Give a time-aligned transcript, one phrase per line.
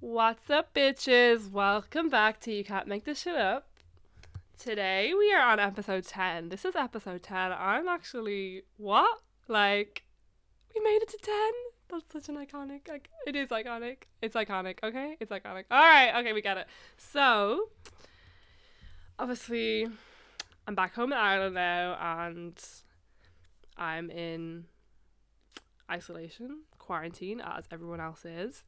[0.00, 1.50] What's up, bitches?
[1.50, 3.66] Welcome back to You Can't Make This Shit Up.
[4.56, 6.50] Today we are on episode 10.
[6.50, 7.52] This is episode 10.
[7.52, 9.18] I'm actually, what?
[9.48, 10.04] Like,
[10.72, 11.34] we made it to 10?
[11.90, 14.04] That's such an iconic, like, it is iconic.
[14.22, 15.16] It's iconic, okay?
[15.18, 15.64] It's iconic.
[15.68, 16.68] Alright, okay, we get it.
[16.96, 17.70] So,
[19.18, 19.88] obviously,
[20.68, 22.56] I'm back home in Ireland now and
[23.76, 24.66] I'm in
[25.90, 28.62] isolation, quarantine, as everyone else is.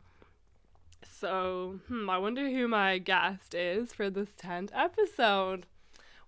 [1.21, 5.67] So, hmm, I wonder who my guest is for this 10th episode.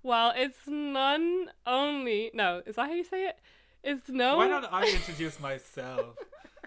[0.02, 2.30] Well, it's none only.
[2.34, 3.38] No, is that how you say it?
[3.82, 4.36] It's no.
[4.36, 6.16] Why don't I introduce myself?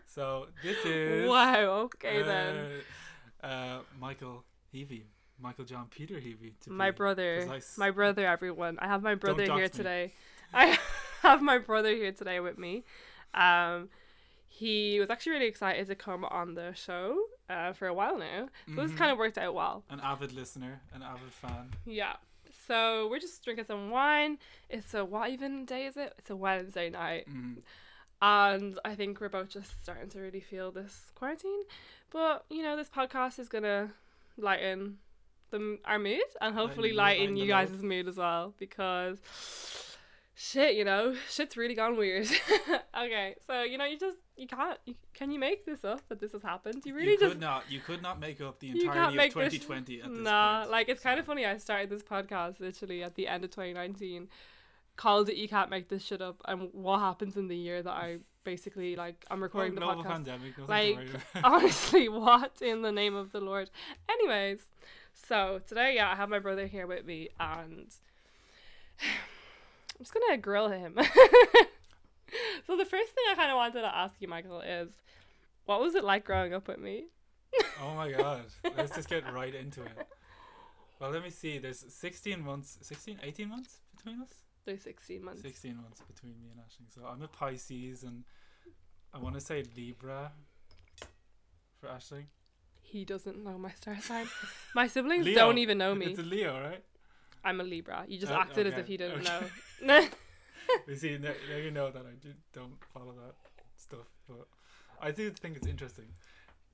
[0.08, 2.66] so this is Wow, okay uh, then.
[3.44, 5.04] Uh, Michael Heavey,
[5.40, 6.54] Michael John Peter Heavey.
[6.62, 7.48] To My brother.
[7.78, 8.80] My brother, everyone.
[8.80, 10.14] I have my brother here today.
[10.54, 10.80] I
[11.22, 12.86] have my brother here today with me.
[13.36, 13.90] Um,
[14.48, 17.18] he was actually really excited to come on the show
[17.50, 18.50] uh, for a while now.
[18.74, 18.98] So this Mhm.
[18.98, 19.84] kind of worked out well.
[19.90, 21.72] An avid listener, an avid fan.
[21.86, 22.16] Yeah.
[22.68, 24.40] So we're just drinking some wine.
[24.70, 26.14] It's a what even day is it?
[26.18, 27.28] It's a Wednesday night.
[27.30, 27.58] Mm.
[28.22, 31.64] And I think we're both just starting to really feel this quarantine.
[32.12, 33.90] But, you know, this podcast is going to
[34.38, 34.98] lighten
[35.52, 39.20] the, our mood and hopefully Lighten lighten you guys' mood as well because
[40.34, 42.28] shit, you know, shit's really gone weird.
[42.98, 46.20] okay, so, you know, you just, you can't, you, can you make this up that
[46.20, 46.82] this has happened?
[46.86, 47.64] You really you just could not.
[47.70, 50.72] You could not make up the entirety of make this- 2020 at this nah, point.
[50.72, 51.46] like it's kind of funny.
[51.46, 54.28] I started this podcast literally at the end of 2019,
[54.98, 57.92] called it "You Can't Make This Shit Up," and what happens in the year that
[57.94, 60.06] I basically like I'm Oh, recording the podcast.
[60.06, 60.54] pandemic.
[60.68, 61.00] Like.
[61.44, 63.70] Honestly, what in the name of the Lord?
[64.10, 64.60] Anyways,
[65.14, 67.88] so today, yeah, I have my brother here with me, and
[69.02, 70.98] I'm just gonna grill him.
[72.68, 74.90] so the first thing I kind of wanted to ask you, Michael, is
[75.66, 77.06] what was it like growing up with me?
[77.82, 78.46] oh my god.
[78.78, 80.08] Let's just get right into it.
[81.00, 81.58] Well, let me see.
[81.58, 84.30] There's 16 months, 16, 18 months between us.
[84.66, 85.42] There's 16 months.
[85.42, 86.94] 16 months between me and Ashling.
[86.94, 88.24] So I'm a Pisces and
[89.14, 90.32] I want to say Libra
[91.80, 92.26] for Ashling.
[92.82, 94.28] He doesn't know my star sign.
[94.74, 95.36] My siblings Leo.
[95.36, 96.08] don't even know me.
[96.08, 96.84] It's a Leo, right?
[97.44, 98.06] I'm a Libra.
[98.08, 99.48] You just Oh, acted as if you didn't okay.
[99.82, 100.08] know.
[100.88, 103.36] You see, now, now you know that I do, don't follow that
[103.76, 104.48] stuff, but
[105.02, 106.06] I do think it's interesting.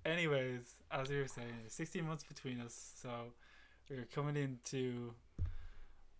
[0.05, 3.09] Anyways, as we were saying, 16 months between us, so
[3.89, 5.13] we're coming into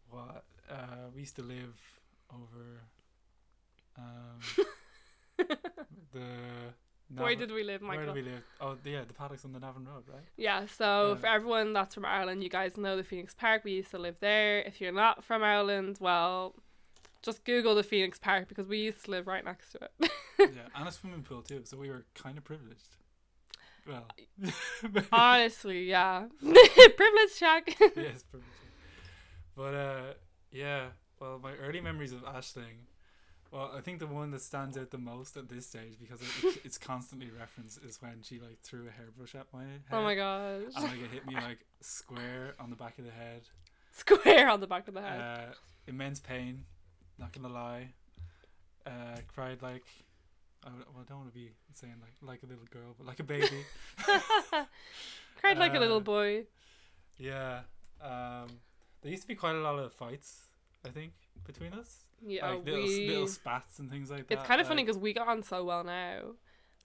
[0.09, 1.75] what uh, we used to live
[2.33, 2.81] over
[3.97, 4.39] um,
[6.13, 6.21] the.
[7.17, 8.13] Where did we live, Where Michael?
[8.13, 8.43] do we live?
[8.61, 10.23] Oh, yeah, the paddocks on the Navan Road, right?
[10.37, 11.15] Yeah, so Yeah.
[11.15, 13.65] for everyone that's from Ireland, you guys know the Phoenix Park.
[13.65, 14.59] We used to live there.
[14.61, 16.55] If you're not from Ireland, well,
[17.21, 20.11] just Google the Phoenix Park because we used to live right next to it.
[20.39, 22.95] yeah, and a swimming pool too, so we were kind of privileged.
[23.87, 24.07] Well,
[25.11, 26.25] Honestly, yeah.
[26.39, 27.75] Privilege check.
[27.95, 28.23] yes.
[29.55, 30.01] But uh,
[30.51, 30.87] yeah.
[31.19, 32.85] Well, my early memories of Ashling.
[33.51, 36.61] Well, I think the one that stands out the most at this stage because it,
[36.63, 39.81] it's constantly referenced is when she like threw a hairbrush at my head.
[39.91, 40.61] oh my gosh.
[40.75, 43.41] And like it hit me like square on the back of the head.
[43.91, 45.19] Square on the back of the head.
[45.19, 45.53] Uh,
[45.85, 46.63] immense pain.
[47.21, 47.93] Not gonna lie.
[48.85, 49.85] Uh, cried like.
[50.65, 53.19] I, well, I don't want to be saying like like a little girl, but like
[53.19, 53.67] a baby.
[55.41, 56.45] Cried like a little uh, boy.
[57.19, 57.61] yeah.
[58.01, 58.59] Um,
[59.01, 60.47] there used to be quite a lot of fights.
[60.85, 61.13] I think
[61.45, 62.05] between us.
[62.25, 63.07] Yeah, like little, we.
[63.07, 64.33] little spats and things like that.
[64.33, 66.33] It's kind of funny because we got on so well now.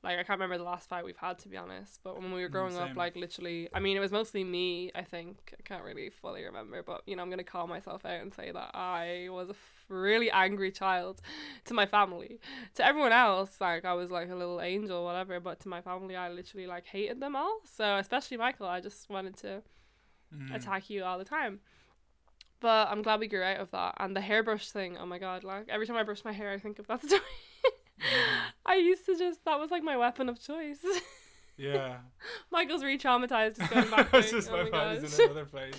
[0.03, 2.43] Like I can't remember the last fight we've had to be honest, but when we
[2.43, 4.93] were Mm, growing up, like literally, I mean, it was mostly me.
[4.95, 8.21] I think I can't really fully remember, but you know, I'm gonna call myself out
[8.21, 9.55] and say that I was a
[9.89, 11.21] really angry child
[11.67, 12.39] to my family.
[12.77, 15.39] To everyone else, like I was like a little angel, whatever.
[15.41, 17.61] But to my family, I literally like hated them all.
[17.77, 19.63] So especially Michael, I just wanted to
[20.35, 20.53] Mm.
[20.57, 21.61] attack you all the time.
[22.59, 23.95] But I'm glad we grew out of that.
[24.01, 26.59] And the hairbrush thing, oh my god, like every time I brush my hair, I
[26.59, 27.21] think of that story.
[28.01, 28.41] Mhm.
[28.67, 30.85] I used to just, that was like my weapon of choice.
[31.57, 31.99] Yeah.
[32.51, 34.09] Michael's re traumatized just going back.
[34.15, 35.75] it's just oh my my mind is in another place.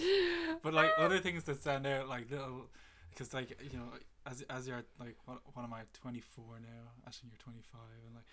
[0.64, 2.70] But like other things that stand out, like little,
[3.18, 3.86] because like you know,
[4.26, 6.68] as as you're like what, what am I, 24 now?
[7.06, 8.26] Actually, you're 25, and like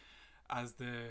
[0.50, 1.08] as the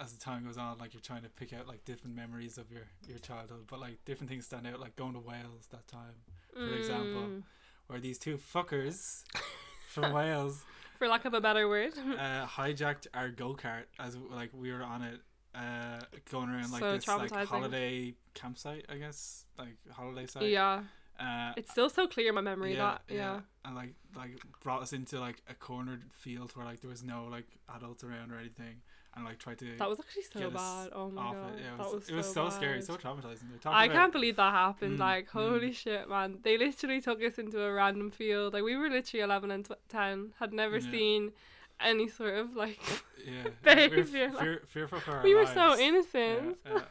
[0.00, 2.70] as the time goes on, like you're trying to pick out like different memories of
[2.70, 6.14] your your childhood, but like different things stand out, like going to Wales that time,
[6.52, 7.22] for example.
[7.22, 7.42] Mm,
[7.86, 9.22] where these two fuckers
[9.88, 10.62] from Wales
[10.98, 11.92] for lack of a better word.
[11.96, 15.20] uh, hijacked our go kart as like we were on it,
[15.54, 16.00] uh,
[16.30, 20.50] going around like So this like holiday campsite, I guess, like holiday site.
[20.50, 20.82] yeah.
[21.18, 23.40] Uh, It's still so clear in my memory that, yeah.
[23.64, 27.26] and like like brought us into like a cornered field where like there was no
[27.30, 28.82] like adults around or anything,
[29.16, 29.76] and like tried to.
[29.78, 30.90] That was actually so bad.
[30.94, 31.54] Oh my god.
[31.54, 31.60] it.
[31.64, 33.48] Yeah, it that was, was it was so, so scary, so traumatizing.
[33.66, 34.98] I about- can't believe that happened.
[34.98, 35.30] Mm, like, mm.
[35.30, 36.38] holy shit, man.
[36.42, 38.52] They literally took us into a random field.
[38.52, 40.90] Like, we were literally 11 and 10, had never Yeah.
[40.90, 41.32] seen
[41.80, 42.78] any sort of, like,
[43.24, 46.58] Yeah, behaviour, we were fear, fearful for our we were so innocent.
[46.64, 46.82] Yeah, yeah.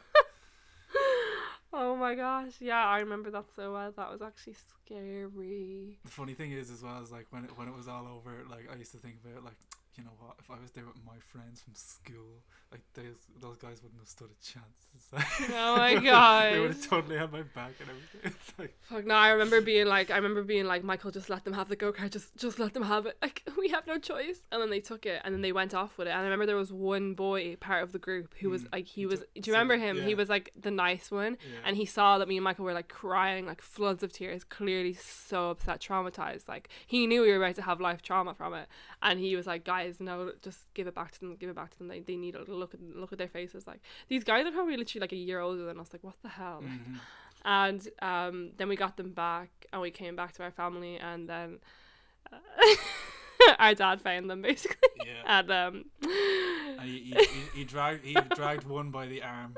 [1.72, 2.54] Oh my gosh.
[2.60, 3.92] Yeah, I remember that so well.
[3.96, 5.98] That was actually scary.
[6.04, 8.44] The funny thing is, as well, is like when it, when it was all over,
[8.50, 9.56] like I used to think about like,
[9.98, 13.56] you know what, if I was there with my friends from school, like those those
[13.56, 14.64] guys wouldn't have stood a chance.
[15.12, 16.52] Like, Oh my god.
[16.54, 18.20] they would have totally had my back and everything.
[18.24, 21.44] It's like, Fuck no, I remember being like I remember being like, Michael, just let
[21.44, 23.16] them have the go kart, just just let them have it.
[23.22, 24.40] Like we have no choice.
[24.52, 26.10] And then they took it and then they went off with it.
[26.10, 28.86] And I remember there was one boy part of the group who was Mm, like
[28.86, 30.02] he was do you remember him?
[30.02, 31.38] He was like the nice one.
[31.42, 31.60] yeah.
[31.64, 34.94] And he saw that me and Michael were like crying, like floods of tears, clearly
[34.94, 36.48] so upset, traumatized.
[36.48, 38.68] Like he knew we were about to have life trauma from it.
[39.00, 41.70] And he was like, Guys, no, just give it back to them, give it back
[41.72, 41.88] to them.
[41.88, 43.66] They they need to look at look at their faces.
[43.66, 45.88] Like these guys are probably literally like a year older than us.
[45.92, 46.60] Like, what the hell?
[46.62, 46.98] Like, Mhm.
[47.44, 51.28] and um, then we got them back and we came back to our family and
[51.28, 51.58] then
[52.32, 52.36] uh,
[53.58, 55.38] our dad found them basically yeah.
[55.38, 55.84] and um,
[56.78, 59.56] And he, he, he, he dragged he dragged one by the arm,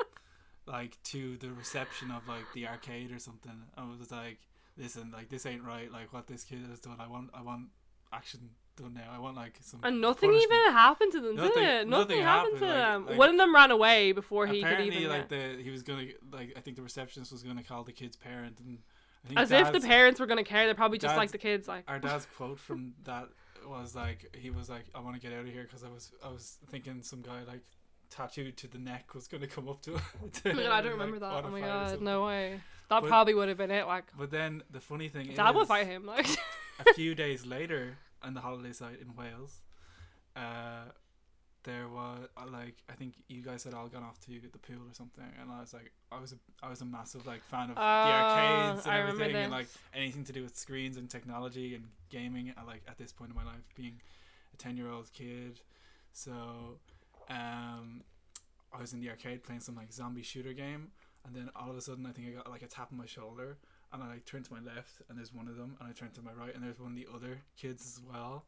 [0.66, 4.38] like to the reception of like the arcade or something, and was like,
[4.76, 5.90] "Listen, like this ain't right.
[5.90, 6.96] Like what this kid has done.
[7.00, 7.68] I want I want
[8.12, 8.50] action
[8.80, 9.10] done now.
[9.12, 11.90] I want like some." and nothing punishment." even happened to them Nothing- did it nothing,
[11.90, 14.80] nothing happened, happened, to like- them like- one of them ran away before he could
[14.80, 17.92] even like the he was gonna like I think the receptionist was gonna call the
[17.92, 18.78] kid's parent, and
[19.24, 21.38] I think as if the parents were going to care they're probably just like the
[21.38, 23.28] kids like our dad's quote from that
[23.66, 26.10] was like he was like I want to get out of here because I was
[26.24, 27.60] I was thinking some guy like
[28.08, 29.92] tattooed to the neck was gonna come up to.
[30.42, 31.44] to Oh god, I don't like, remember that.
[31.44, 32.60] Oh my god, no way.
[32.88, 33.86] That But- probably would have been it.
[33.86, 36.06] Like, But then the funny thing Dad is, would fight him.
[36.06, 36.26] Like,
[36.84, 39.60] a few days later on the holiday site in Wales,
[40.36, 40.84] uh,
[41.64, 44.76] there was uh, like I think you guys had all gone off to the pool
[44.88, 47.68] or something, and I was like, I was a I was a massive like fan
[47.70, 51.08] of the arcades and Oh, I everything, and like anything to do with screens and
[51.10, 52.50] technology and gaming.
[52.56, 54.00] At, like at this point in my life, being
[54.54, 55.60] a ten year old kid,
[56.12, 56.32] so
[57.28, 58.02] um,
[58.72, 60.88] I was in the arcade playing some like zombie shooter game,
[61.26, 63.06] and then all of a sudden I think I got like a tap on my
[63.06, 63.58] shoulder,
[63.92, 66.14] and I like turned to my left, and there's one of them, and I turned
[66.14, 68.44] to my right, and there's one of the other kids as well.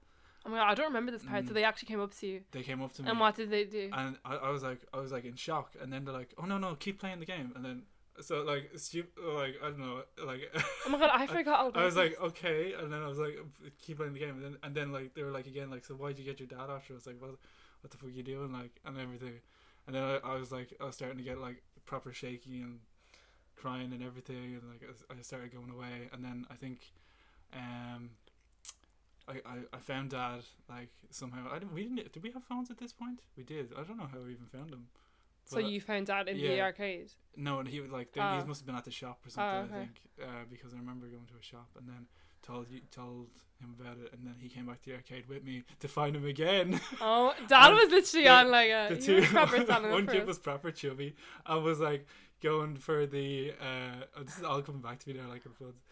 [0.46, 1.44] oh my god, I don't remember this part.
[1.46, 1.54] So Mm.
[1.54, 2.40] they actually came up to you.
[2.50, 3.90] They came up to me, And what did they do?
[3.92, 6.44] and I, I was like, I was like in shock, and then they're like, "Oh
[6.46, 7.82] no, no, keep playing the game," and then
[8.20, 10.42] so like stupid, like I don't know, like.
[10.86, 13.38] Oh my god, I forgot all I was like, okay, and then I was like,
[13.80, 15.94] keep playing the game, and then and then like they were like again, like, so
[15.94, 16.92] why'd you get your dad after?
[16.92, 17.30] I was like, what,
[17.80, 19.34] what the fuck you doing, like, and everything,
[19.86, 22.80] and then I, I was like, I was starting to get like proper shaky and
[23.56, 26.80] crying and everything, and like I I started going away, and then I think,
[27.54, 28.10] um,
[29.28, 31.48] I, I, I found dad like somehow.
[31.50, 31.74] I didn't.
[31.74, 32.12] We didn't.
[32.12, 33.20] Did we have phones at this point?
[33.36, 33.72] We did.
[33.78, 34.86] I don't know how we even found him.
[35.44, 37.12] so But, you found dad in the arcade.
[37.36, 38.40] no, and he was like they, Oh.
[38.40, 39.74] he must have been at the shop or something.
[39.74, 39.74] okay.
[39.74, 42.06] I think uh, because I remember going to a shop and then
[42.42, 43.28] told you told
[43.60, 46.16] him about it, and then he came back to the arcade with me to find
[46.16, 46.80] him again.
[47.00, 48.94] Oh, Dad was literally the- on like a.
[48.94, 49.58] the two, proper
[49.90, 51.14] one kid was proper chubby.
[51.46, 52.06] I was like
[52.42, 53.52] going for the.
[53.60, 55.82] Uh, oh, this is all coming back to me now, like floods.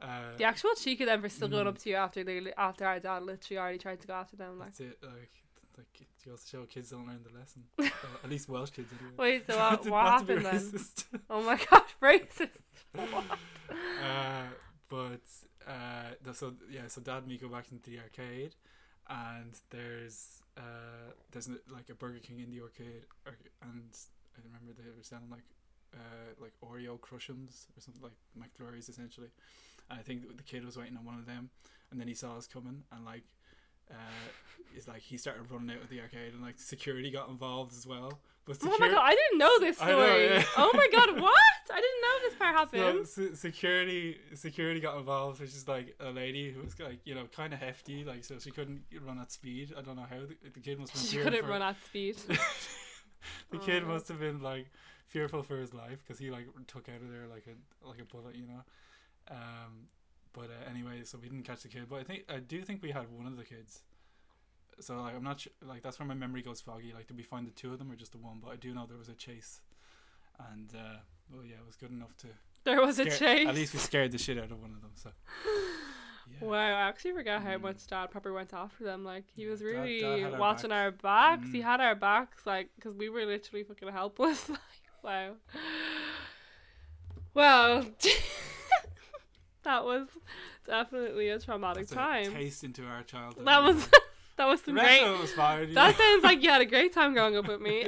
[0.00, 1.68] Uh, The actual cheek of them for still going Mm.
[1.70, 4.58] up to you after they after our dad literally already tried to go after them.
[4.58, 4.98] Like, That's it.
[5.02, 5.32] Like,
[5.78, 7.64] like goes to show kids don't learn the lesson.
[8.06, 9.14] Uh, at least Welsh kids anyway.
[9.16, 10.80] wait, so what, what not to be happened then?
[11.30, 12.50] Oh my god, racist.
[12.98, 14.44] uh,
[14.88, 15.20] but
[15.66, 18.54] uh, so yeah, so Dad and me go back into the arcade,
[19.08, 23.04] and there's uh, there's like a Burger King in the arcade,
[23.62, 23.90] and
[24.36, 25.44] I remember they were selling like
[25.96, 29.28] uh, like Oreo Crushums or something like McFlurries essentially,
[29.90, 31.50] and I think the kid was waiting on one of them,
[31.90, 33.24] and then he saw us coming, and like.
[33.88, 33.94] Uh,
[34.74, 37.86] it's like he started running out of the arcade and like security got involved as
[37.86, 38.18] well.
[38.44, 40.24] But Oh my god, I didn't know this I know, story.
[40.26, 40.44] yeah.
[40.56, 41.32] Oh my god, what?
[41.72, 43.06] I didn't know this part So happened.
[43.06, 47.26] se- security security got involved, which is like a lady who was like you know
[47.26, 49.72] kind of hefty, like so she couldn't run at speed.
[49.78, 52.16] I don't know how the, the kid must She couldn't for- run at speed.
[53.52, 53.88] the kid Oh.
[53.88, 54.66] must have been like
[55.06, 58.04] fearful for his life because he like took out of there like a like a
[58.04, 58.62] bullet, you know.
[59.30, 59.88] Um,
[60.32, 62.82] but uh, anyway, so we didn't catch the kid, but I think I do think
[62.82, 63.82] we had one of the kids.
[64.80, 66.92] So like I'm not sure, like that's where my memory goes foggy.
[66.94, 68.38] Like did we find the two of them or just the one?
[68.42, 69.60] But I do know there was a chase,
[70.50, 70.98] and uh,
[71.32, 72.26] well yeah, it was good enough to
[72.64, 73.48] There was a chase.
[73.48, 74.92] At least we scared the shit out of one of them.
[74.94, 75.10] So.
[76.40, 76.48] Yeah.
[76.48, 77.60] Wow, I actually forgot how Mm.
[77.62, 79.04] much Dad probably went after them.
[79.04, 80.76] Like he Yeah, was Dad- Dad really our watching back.
[80.82, 81.48] our backs.
[81.52, 81.62] He Mm.
[81.62, 84.48] had our backs, like, because we were literally fucking helpless.
[84.48, 84.58] like,
[85.02, 85.32] wow.
[87.34, 87.84] Well,
[89.64, 90.08] that was
[90.66, 92.32] definitely a traumatic That's a time.
[92.32, 93.44] taste into our childhood.
[93.46, 93.88] That was
[94.36, 95.02] that was some great.
[95.20, 95.74] was fine.
[95.74, 97.86] That sounds like you had a great time growing up with me.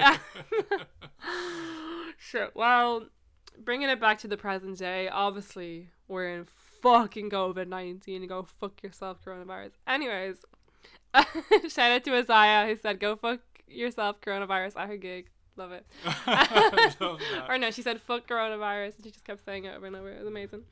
[2.19, 2.49] sure.
[2.55, 3.07] Well,
[3.65, 6.47] bringing it back to the present day, obviously we're in
[6.83, 8.27] fucking COVID nineteen.
[8.27, 9.73] Go fuck yourself, coronavirus.
[9.87, 10.37] Anyways,
[11.69, 15.87] shout out to Isaiah who said, "Go fuck yourself, coronavirus." At her gig, love it.
[17.01, 19.97] Love or no, she said "fuck coronavirus," and she just kept saying it over and
[19.97, 20.11] over.
[20.11, 20.63] It was amazing.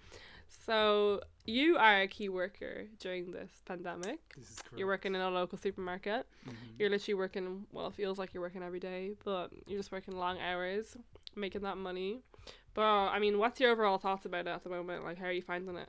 [0.49, 4.21] So you are a key worker during this pandemic.
[4.37, 4.79] This is correct.
[4.79, 6.27] You're working in a local supermarket.
[6.47, 6.55] Mhm.
[6.79, 7.67] You're literally working.
[7.73, 10.97] Well, it feels like you're working every day, but you're just working long hours,
[11.35, 12.23] making that money.
[12.75, 15.03] But I mean, what's your overall thoughts about it at the moment?
[15.05, 15.89] Like, how are you finding it?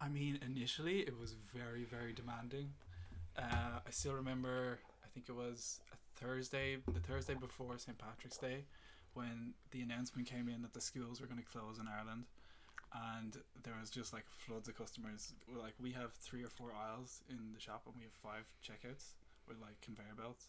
[0.00, 2.74] I mean, initially it was very, very demanding.
[3.36, 4.78] Uh, I still remember.
[5.04, 8.64] I think it was a Thursday, the Thursday before St Patrick's Day,
[9.14, 12.24] when the announcement came in that the schools were going to close in Ireland,
[12.94, 15.32] and there was just like floods of customers.
[15.48, 18.44] We're like, we have three or four aisles in the shop, and we have five
[18.64, 19.14] checkouts
[19.48, 20.48] with like conveyor belts,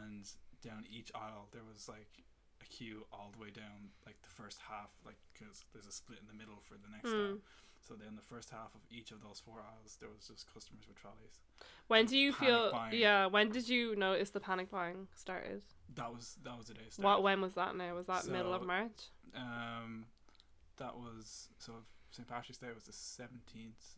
[0.00, 0.24] and
[0.62, 2.08] down each aisle there was like
[2.62, 6.18] a queue all the way down like the first half, like because there's a split
[6.20, 7.36] in the middle for the next Hmm.
[7.36, 7.38] aisle.
[7.86, 10.84] So then the first half of each of those four hours, there was just customers
[10.88, 11.38] with trolleys.
[11.86, 12.72] When do you panic feel?
[12.72, 12.98] buying.
[12.98, 13.26] Yeah.
[13.26, 15.62] When did you notice the panic buying started?
[15.94, 16.80] That was that was the day.
[16.88, 17.22] it What?
[17.22, 17.76] When was that?
[17.76, 19.10] Now was that middle of March?
[19.36, 20.06] Um,
[20.78, 21.72] that was so
[22.10, 23.96] St Patrick's Day was the seventeenth.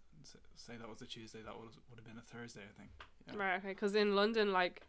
[0.56, 1.38] Say that was a Tuesday.
[1.44, 2.90] That would would have been a Thursday, I think.
[3.26, 3.42] Yeah.
[3.42, 3.56] Right.
[3.58, 3.68] Okay.
[3.68, 4.82] Because in London, like,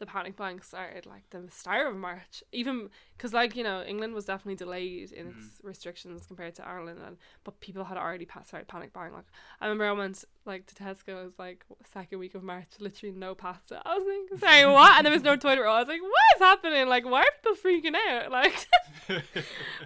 [0.00, 2.42] the panic buying started like the start of March.
[2.52, 5.68] Even because, like, you know, England was definitely delayed in its mm-hmm.
[5.68, 9.12] restrictions compared to Ireland, and but people had already pa- started panic buying.
[9.12, 9.26] Like,
[9.60, 11.20] I remember I went like to Tesco.
[11.20, 12.66] It was like second week of March.
[12.80, 13.82] Literally no pasta.
[13.84, 14.96] I was like, sorry, what?
[14.96, 15.76] And there was no toilet roll.
[15.76, 16.88] I was like, what is happening?
[16.88, 18.30] Like, why are people freaking out?
[18.40, 18.66] Like,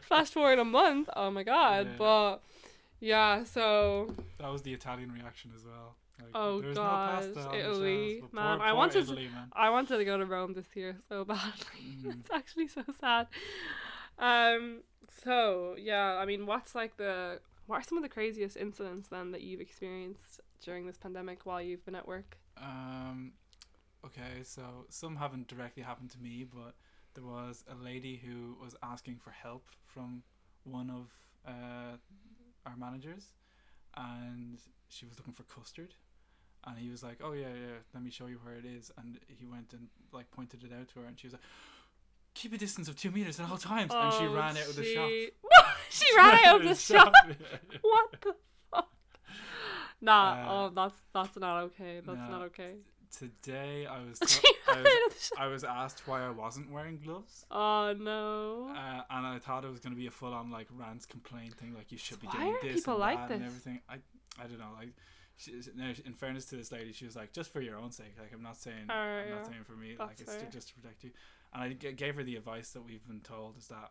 [0.03, 1.09] flash forward a month.
[1.17, 1.87] Oh my god.
[1.87, 1.97] Yeah.
[1.99, 2.37] But
[3.01, 3.45] yeah.
[3.45, 5.97] So that was the Italian reaction as well.
[6.21, 8.19] Like, Oh, there's gosh, no pasta on the Italy.
[8.21, 9.49] shelves, Man, poor, I poor wanted to- Italy, man.
[9.53, 11.81] I wanted to go to Rome this year so badly.
[11.81, 12.21] Mhm.
[12.21, 13.27] it's actually so sad.
[14.19, 14.83] Um.
[15.23, 19.33] So yeah, I mean, what's like the what are some of the craziest incidents then
[19.33, 22.37] that you've experienced during this pandemic while you've been at work?
[22.59, 23.33] Um,
[24.05, 26.75] okay, so some haven't directly happened to me, but
[27.15, 30.23] there was a lady who was asking for help from
[30.65, 31.11] one of
[31.47, 31.97] uh,
[32.67, 33.33] our managers,
[33.97, 35.95] and she was looking for custard,
[36.67, 39.19] and he was like, "Oh yeah, yeah, let me show you where it is," and
[39.29, 41.43] he went and like pointed it out to her, and she was like.
[42.37, 44.75] Keep a distance of two meters at all times, and she Oh, ran out of
[44.75, 45.09] the shop.
[45.09, 45.31] she-
[45.89, 47.13] she ran out of the shop.
[47.81, 48.35] What the
[48.73, 48.89] fuck?
[50.01, 50.33] Nah.
[50.33, 52.01] Uh, oh, that's that's not okay.
[52.05, 52.29] That's no.
[52.29, 52.73] not okay.
[53.17, 55.39] Today I was, to- I was out of the shop.
[55.41, 57.47] I was asked why I wasn't wearing gloves.
[57.53, 58.71] Oh no.
[58.77, 61.55] Uh, and I thought it was going to be a full on like rant complaint
[61.55, 63.47] thing, like you should be Why doing are this people and like that and this?
[63.47, 63.81] everything.
[63.89, 63.95] I
[64.43, 64.73] I don't know.
[64.77, 64.89] Like,
[65.37, 68.15] she, no, in fairness to this lady, she was like, just for your own sake.
[68.19, 69.35] Like, I'm not saying, Alright, I'm yeah.
[69.37, 69.97] not saying for me.
[69.99, 71.11] That's like, it's to, just to protect you.
[71.53, 73.91] And I g- gave her the advice that we've been told is that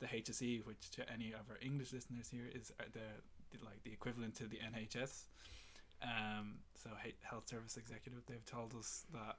[0.00, 3.82] the HSE, which to any of our English listeners here is uh, the, the like
[3.84, 5.24] the equivalent to the NHS.
[6.02, 6.90] Um, so
[7.22, 9.36] health service executive, they've told us that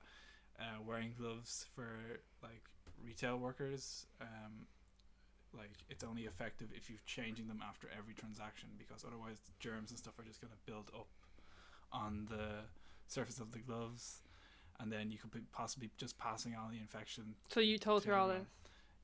[0.60, 1.88] uh, wearing gloves for
[2.42, 2.64] like
[3.04, 4.66] retail workers, um,
[5.56, 10.00] like it's only effective if you're changing them after every transaction because otherwise germs and
[10.00, 11.08] stuff are just going to build up
[11.92, 12.66] on the
[13.08, 14.22] surface of the gloves,
[14.80, 17.36] and then you could be possibly just passing on the infection.
[17.50, 18.48] So you told her all this.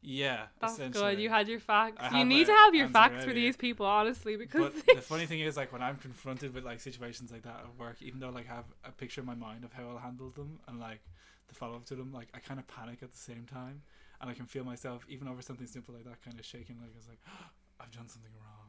[0.03, 1.19] Yeah, That's good.
[1.19, 1.97] You had your facts.
[1.99, 5.27] I You need to have your facts for these people, honestly, because But the funny
[5.27, 8.31] thing is, like when I'm confronted with like situations like that at work, even though
[8.31, 11.01] like I have a picture in my mind of how I'll handle them and like
[11.47, 13.83] the follow up to them, like I kind of panic at the same time,
[14.19, 16.91] and I can feel myself even over something simple like that, kind of shaking, like
[16.97, 17.19] it's like
[17.79, 18.60] I've done something wrong,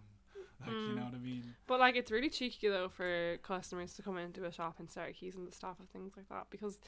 [0.66, 0.96] like you Mm.
[0.96, 1.54] know what I mean?
[1.66, 5.10] But like, it's really cheeky though for customers to come into a shop and start
[5.10, 6.78] accusing the staff of things like that because,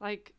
[0.00, 0.32] like,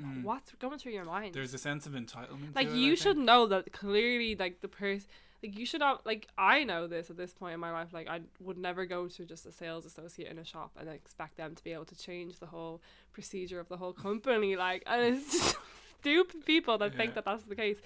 [0.00, 0.22] Mm.
[0.22, 1.34] what's going through your mind?
[1.34, 2.54] There's a sense of entitlement.
[2.54, 3.26] like, to it, I you should think.
[3.26, 4.34] know that clearly.
[4.34, 5.06] Like the person,
[5.42, 6.06] like you should not.
[6.06, 7.92] Like I know this at this point in my life.
[7.92, 11.36] Like I would never go to just a sales associate in a shop and expect
[11.36, 12.80] them to be able to change the whole
[13.12, 14.56] procedure of the whole company.
[14.56, 15.56] Like, and it's just
[16.00, 17.78] stupid people that think that that's the case.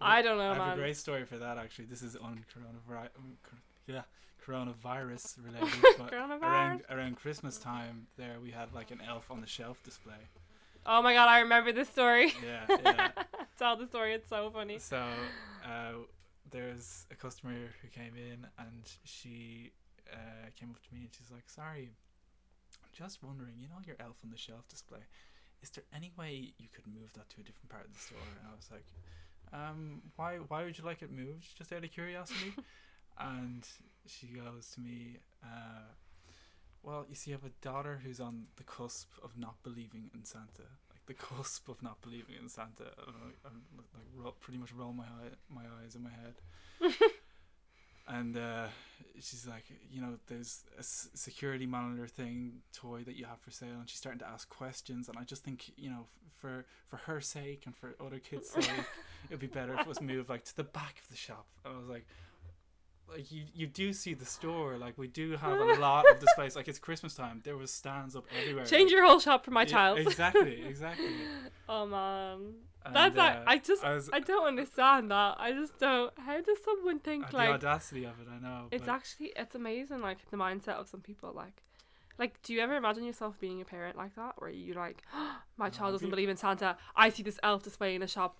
[0.00, 0.78] I don't know, I have man.
[0.78, 1.86] a great story for that actually.
[1.86, 3.08] This is on coronavirus.
[3.86, 4.02] Yeah,
[4.46, 5.78] coronavirus related.
[5.98, 6.42] but Coronavirus.
[6.42, 10.22] around around Christmas time, there we had like an elf on the shelf display.
[10.86, 12.32] Oh my god, I remember this story.
[12.44, 13.08] Yeah, yeah.
[13.58, 14.12] Tell the story.
[14.14, 14.78] It's so funny.
[14.78, 14.98] So
[15.64, 15.92] uh,
[16.50, 19.72] there's a customer who came in and she
[20.12, 20.16] uh,
[20.58, 21.90] came up to me and she's like, "Sorry,
[22.82, 25.00] I'm just wondering, you know your elf on the shelf display,
[25.64, 28.20] is there any way you could move that to a different part of the store?"
[28.38, 28.84] And I was like,
[29.52, 30.36] um, "Why?
[30.36, 31.56] Why would you like it moved?
[31.56, 32.52] Just out of curiosity?"
[33.18, 33.66] and
[34.06, 35.88] she goes to me, uh,
[36.82, 40.24] well, you see, I have a daughter who's on the cusp of not believing in
[40.24, 42.92] Santa, like the cusp of not believing in Santa.
[43.06, 43.62] And I, I'm
[44.22, 46.34] like pretty much roll my eye, my eyes in my head.
[48.06, 48.66] and uh,
[49.16, 53.78] she's like, you know, there's a security monitor thing toy that you have for sale,
[53.78, 55.08] and she's starting to ask questions.
[55.08, 58.70] And I just think, you know, for for her sake and for other kids' sake,
[59.28, 61.46] it'd be better if it was moved like to the back of the shop.
[61.64, 62.06] And I was like.
[63.10, 64.76] Like you, you do see the store.
[64.76, 66.56] Like we do have a lot of displays.
[66.56, 67.40] Like it's Christmas time.
[67.44, 68.64] There was stands up everywhere.
[68.64, 69.98] Change your whole shop for my Yeah, child.
[69.98, 71.14] Exactly, exactly.
[71.68, 75.36] oh man, And, that's like uh, I just I was, I don't understand that.
[75.38, 76.12] I just don't.
[76.18, 78.26] How does someone think uh, the audacity of it.
[78.28, 78.66] I know.
[78.70, 81.62] it's actually it's amazing like the mindset of some people like
[82.18, 85.02] like do you ever imagine yourself being a parent like that where you like
[85.56, 88.38] my child doesn't be- believe in Santa I see this elf display in a shop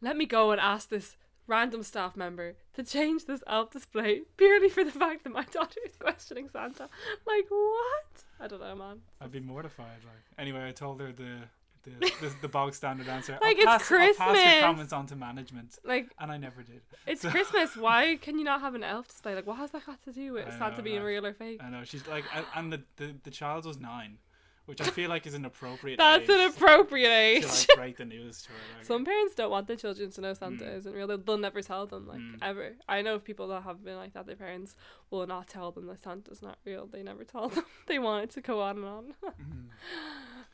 [0.00, 4.68] let me go and ask this random staff member to change this elf display purely
[4.68, 6.88] for the fact that my daughter is questioning Santa
[7.26, 9.98] like what I don't know man I'd be mortified.
[10.04, 11.38] Like anyway, I told her the
[11.84, 13.38] the the, the bog standard answer.
[13.40, 14.52] Like, I'll it's pass, I'll pass Christmas.
[14.54, 16.80] your comments on to management, like and I never did.
[17.06, 19.86] it's So- Christmas why can you not have an elf display like what has that
[19.86, 22.24] got to do with I Santa know, being real or fake I know she's like,
[22.56, 24.18] and the the, the child was nine,
[24.66, 25.96] which I feel like is an appropriate.
[25.96, 28.54] that's an appropriate age To like break the news to her.
[28.76, 30.76] Like, Some parents don't want their children to know Santa Mm.
[30.78, 31.06] isn't real.
[31.06, 32.38] They'll, they'll never tell them, like, Mm.
[32.42, 32.74] ever.
[32.88, 34.26] I know of people that have been like that.
[34.26, 34.74] Their parents
[35.10, 36.86] will not tell them that Santa's not real.
[36.86, 37.64] They never tell them.
[37.86, 39.14] they want it to go on and on.
[39.24, 39.68] Mhm.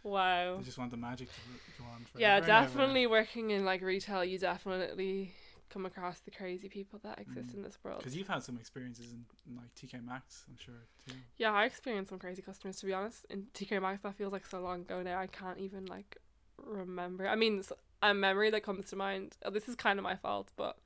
[0.02, 0.56] wow.
[0.58, 1.34] They just want the magic to
[1.82, 2.06] go on.
[2.16, 2.66] Yeah, forever ever.
[2.66, 5.32] definitely working in like retail, you definitely
[5.72, 7.54] come across the crazy people that exist Mm.
[7.56, 7.98] in this world.
[7.98, 10.74] Because you've had some experiences in, in like TK Maxx, I'm sure
[11.06, 11.14] too.
[11.38, 13.24] Yeah, I experienced some crazy customers to be honest.
[13.30, 15.18] In TK Maxx, that feels like so long ago now.
[15.18, 16.18] I can't even like
[16.58, 17.26] remember.
[17.28, 17.62] I mean,
[18.02, 19.36] a memory that comes to mind.
[19.44, 20.76] uh, This is kind of my fault, but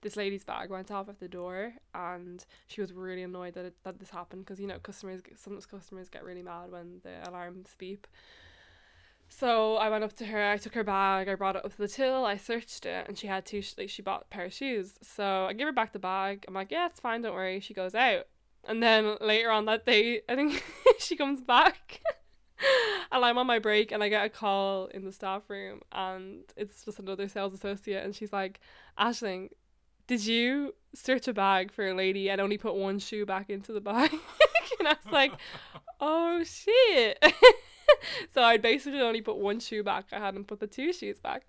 [0.00, 3.74] this lady's bag went off at the door, and she was really annoyed that it,
[3.82, 7.28] that this happened because you know customers get- some customers get really mad when the
[7.28, 8.06] alarms beep.
[9.28, 10.50] So I went up to her.
[10.50, 11.28] I took her bag.
[11.28, 12.24] I brought it up to the till.
[12.24, 13.62] I searched it, and she had two.
[13.62, 14.94] sh- Like she bought a pair of shoes.
[15.02, 16.44] So I give her back the bag.
[16.48, 17.22] I'm like, yeah, it's fine.
[17.22, 17.60] Don't worry.
[17.60, 18.26] She goes out.
[18.66, 20.62] And then later on that day, I think
[20.98, 22.00] she comes back.
[23.12, 26.40] and I'm on my break and I get a call in the staff room and
[26.56, 28.58] it's just another sales associate and she's like,
[28.98, 29.50] Ashling,
[30.08, 33.72] did you search a bag for a lady and only put one shoe back into
[33.72, 34.10] the bag?
[34.80, 35.32] and I was like,
[36.00, 37.22] oh shit.
[38.34, 40.06] so I basically only put one shoe back.
[40.12, 41.46] I hadn't put the two shoes back.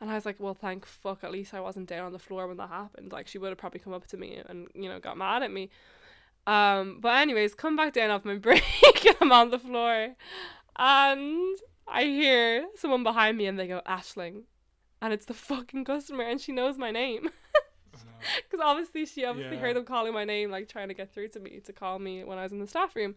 [0.00, 1.24] And I was like, well, thank fuck.
[1.24, 3.12] At least I wasn't down on the floor when that happened.
[3.12, 5.50] Like, she would have probably come up to me and, you know, got mad at
[5.50, 5.70] me.
[6.46, 8.62] Um, but anyways, come back down off my break
[9.06, 10.14] and I'm on the floor.
[10.76, 14.42] And I hear someone behind me and they go, Ashling.
[15.00, 17.30] And it's the fucking customer and she knows my name.
[18.50, 19.62] Because obviously she obviously Yeah.
[19.62, 22.24] heard them calling my name, like trying to get through to me to call me
[22.24, 23.14] when I was in the staff room.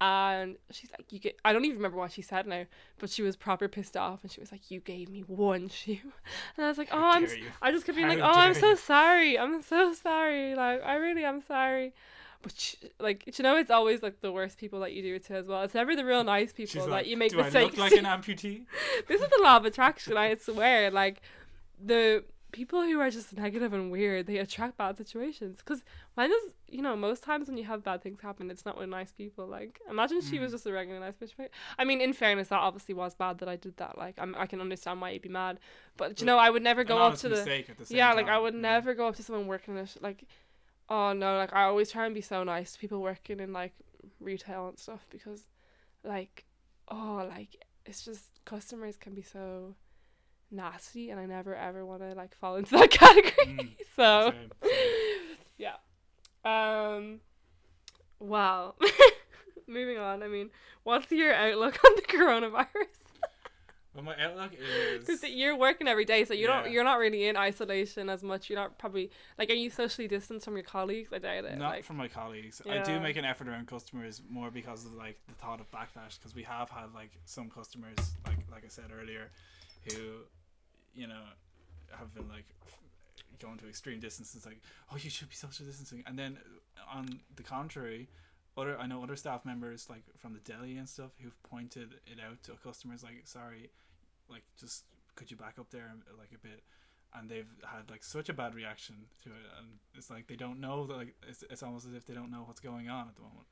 [0.00, 2.64] And she's like, "You get." I don't even remember what she said now,
[2.98, 5.98] but she was proper pissed off, and she was like, "You gave me one shoe,"
[6.56, 7.44] and I was like, "Oh, How I'm." s- you.
[7.62, 9.38] I just kept being like, "Oh, I'm dare so sorry.
[9.38, 10.54] I'm so sorry.
[10.54, 11.94] Like, I really am sorry."
[12.42, 15.24] But sh like, you know, it's always like the worst people that you do it
[15.26, 15.62] to as well.
[15.62, 17.76] It's never the real nice people that you make Do I mistakes.
[17.78, 18.66] look like an amputee?
[19.08, 20.16] this is the law of attraction.
[20.18, 21.22] I swear, like
[21.82, 25.58] the people who are just negative and weird, they attract bad situations.
[25.58, 25.82] Because
[26.14, 28.88] when does you know most times when you have bad things happen, it's not with
[28.88, 29.46] nice people.
[29.46, 30.54] Like imagine she was Mm.
[30.54, 31.32] just a regular nice bitch.
[31.38, 31.50] right?
[31.78, 33.98] I mean, in fairness, that obviously was bad that I did that.
[33.98, 35.58] Like I'm, I can understand why you'd be mad,
[35.96, 38.38] but you know, I would never go up to the the same yeah, like I
[38.38, 38.60] would yeah.
[38.60, 39.96] never go up to someone working in it.
[40.00, 40.24] Like,
[40.88, 43.74] oh no, like I always try and be so nice to people working in like
[44.20, 45.42] retail and stuff because,
[46.04, 46.44] like,
[46.88, 47.52] oh, like
[47.86, 49.74] it's just customers can be so
[50.50, 53.32] nasty, and I never ever want to like fall into that category.
[53.46, 55.36] Mm, so, same, same.
[55.58, 55.74] yeah.
[56.44, 57.20] Um.
[58.18, 58.74] Wow.
[59.66, 60.22] Moving on.
[60.22, 60.50] I mean,
[60.82, 62.66] what's your outlook on the coronavirus?
[63.94, 65.06] Well, my outlook is.
[65.06, 66.62] Because you're working every day, so you Yeah.
[66.62, 68.50] don't you're not really in isolation as much.
[68.50, 71.12] You're not probably like are you socially distanced from your colleagues?
[71.12, 71.56] I doubt it.
[71.58, 72.60] Not like, from my colleagues.
[72.68, 76.18] I do make an effort around customers more because of like the thought of backlash.
[76.18, 79.30] Because we have had like some customers, like like I said earlier,
[79.88, 80.22] who,
[80.94, 81.22] you know,
[81.98, 82.46] have been like
[83.40, 84.46] going to extreme distances.
[84.46, 84.60] Like,
[84.92, 86.02] oh, you should be social distancing.
[86.06, 86.38] And then
[86.92, 88.08] on the contrary,
[88.56, 92.18] other I know other staff members like from the deli and stuff who've pointed it
[92.24, 93.02] out to customers.
[93.02, 93.70] Like, sorry,
[94.28, 94.84] like just
[95.16, 96.62] could you back up there like a bit
[97.16, 100.60] and they've had like such a bad reaction to it and it's like they don't
[100.60, 103.14] know that like it's, it's almost as if they don't know what's going on at
[103.14, 103.46] the moment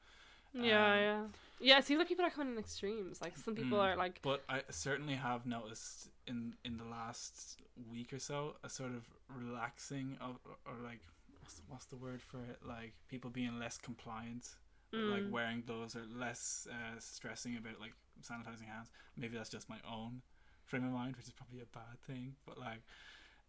[0.54, 0.68] yeah, um,
[0.98, 1.20] yeah,
[1.60, 1.78] yeah.
[1.78, 3.22] It seems like people are coming in extremes.
[3.22, 3.84] Like some people Mm.
[3.84, 8.68] are like, but i certainly have noticed in in the last week or so a
[8.68, 11.00] sort of relaxing of or, like
[11.40, 14.50] what's, what's the word for it like people being less compliant
[14.94, 15.30] like Mm.
[15.30, 18.90] wearing gloves or less uh, stressing about like sanitizing hands.
[19.16, 20.20] Maybe that's just my own
[20.66, 22.34] frame of mind, which is probably a bad thing.
[22.44, 22.82] But like,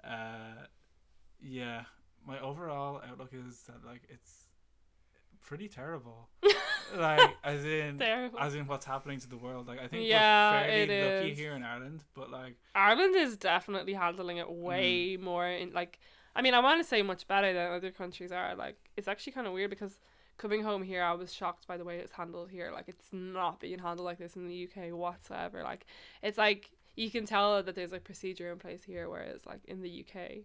[0.05, 0.67] uh,
[1.41, 1.83] yeah,
[2.25, 4.45] my overall outlook is that like it's
[5.41, 6.29] pretty terrible.
[6.95, 9.67] like as in as in what's happening to the world.
[9.67, 11.37] Like I think Yeah, we're fairly lucky is.
[11.37, 14.61] here in Ireland, but like Ireland is definitely handling it Mm.
[14.61, 15.99] way more in like
[16.35, 19.33] I mean I want to say much better than other countries are like it's actually
[19.33, 19.99] kind of weird because
[20.37, 23.59] coming home here I was shocked by the way it's handled here like it's not
[23.59, 25.85] being handled like this in the UK whatsoever like
[26.23, 29.81] it's like you can tell that there's like procedure in place here whereas like in
[29.81, 30.39] the UK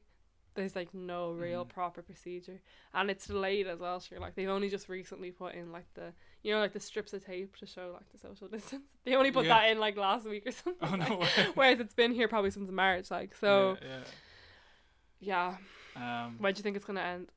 [0.59, 1.69] there's like no real Mhm.
[1.69, 2.61] proper procedure
[2.95, 6.13] and it's delayed as well sure like they've only just recently put in like the
[6.43, 9.31] you know like the strips of tape to show like the social distance they only
[9.33, 9.61] put Yeah.
[9.61, 11.47] that in like last week or something oh no like, way.
[11.55, 13.77] Whereas it's been here probably since March, like so.
[13.83, 13.99] yeah,
[15.21, 15.57] Yeah.
[15.97, 16.25] yeah.
[16.27, 17.29] Um, When do you think it's gonna end?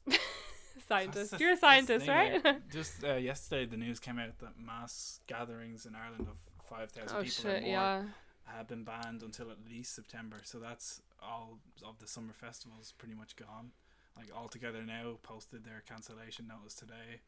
[0.87, 1.39] Scientist.
[1.39, 2.43] You're a scientist, right?
[2.43, 6.37] like, just uh, yesterday, the news came out that mass gatherings in Ireland of
[6.69, 8.03] five thousand oh people or more Yeah.
[8.45, 10.37] have been banned until at least September.
[10.43, 13.71] So that's all of the summer festivals pretty much gone.
[14.17, 17.21] Like All Together Now posted their cancellation notice today,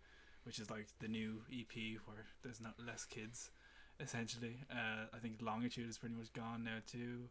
[0.43, 3.51] which is like the new EP where there's not less kids,
[3.99, 4.57] essentially.
[4.71, 7.29] Uh, I think Longitude is pretty much gone now too.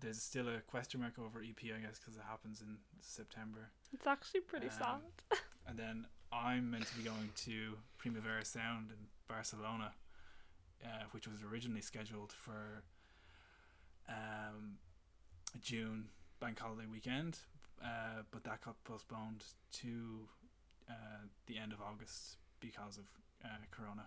[0.00, 3.70] There's still a question mark over EP, I guess, because it happens in September.
[3.92, 5.38] It's actually pretty Um, sad.
[5.66, 9.92] And then I'm meant to be going to Primavera Sound in Barcelona,
[10.84, 12.84] uh, which was originally scheduled for
[14.08, 14.78] um,
[15.60, 16.08] June
[16.40, 17.38] bank holiday weekend,
[17.82, 20.20] uh, but that got postponed to
[20.88, 20.92] uh,
[21.46, 23.04] the end of August because of
[23.44, 24.06] uh, Corona.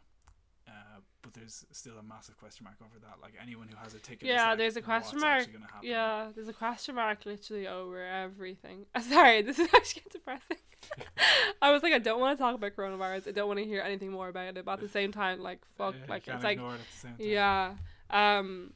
[0.68, 3.18] Uh, but there's still a massive question mark over that.
[3.22, 5.40] Like anyone who has a ticket, Yeah, like, there's a question mark.
[5.42, 8.86] actually gonna happen?" Yeah, there's a question mark literally over everything.
[9.10, 10.58] Sorry, this is actually depressing.
[11.62, 13.28] I was like, I don't want to talk about coronavirus.
[13.28, 14.66] I don't want to hear anything more about it.
[14.66, 17.20] But at the same time, like, fuck, like it's like, it at the same time.
[17.20, 17.74] yeah,
[18.10, 18.74] um,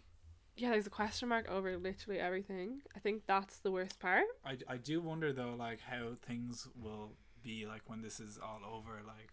[0.58, 0.72] yeah.
[0.72, 2.82] There's a question mark over literally everything.
[2.96, 4.26] I think that's the worst part.
[4.46, 7.12] I, I do wonder though like how things will
[7.44, 9.32] be like when this is all over like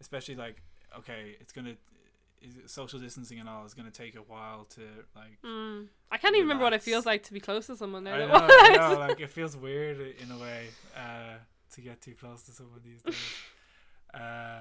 [0.00, 0.62] especially like
[0.98, 1.74] okay it's gonna
[2.66, 4.82] social distancing and all is gonna take a while to
[5.14, 5.86] like Mm.
[6.10, 8.14] I can't even remember what it feels like to be close to someone now.
[8.14, 11.38] I know, I know like it feels weird in a way uh
[11.74, 13.16] to get too close to someone these days
[14.14, 14.60] uh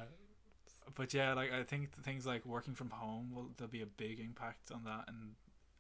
[0.95, 3.85] but yeah like I think th- things like working from home will there'll be a
[3.85, 5.35] big impact on that and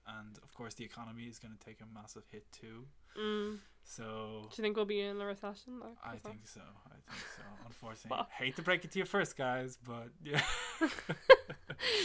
[0.07, 2.85] and of course the economy is going to take a massive hit too
[3.17, 3.59] Mm.
[3.85, 4.03] so
[4.49, 5.79] Do you think we'll be in a recession?
[5.79, 6.59] Like, I think so.
[6.85, 7.43] I think so.
[7.65, 8.29] Unfortunately, Fuck.
[8.29, 10.41] hate to break it to you first, guys, but yeah.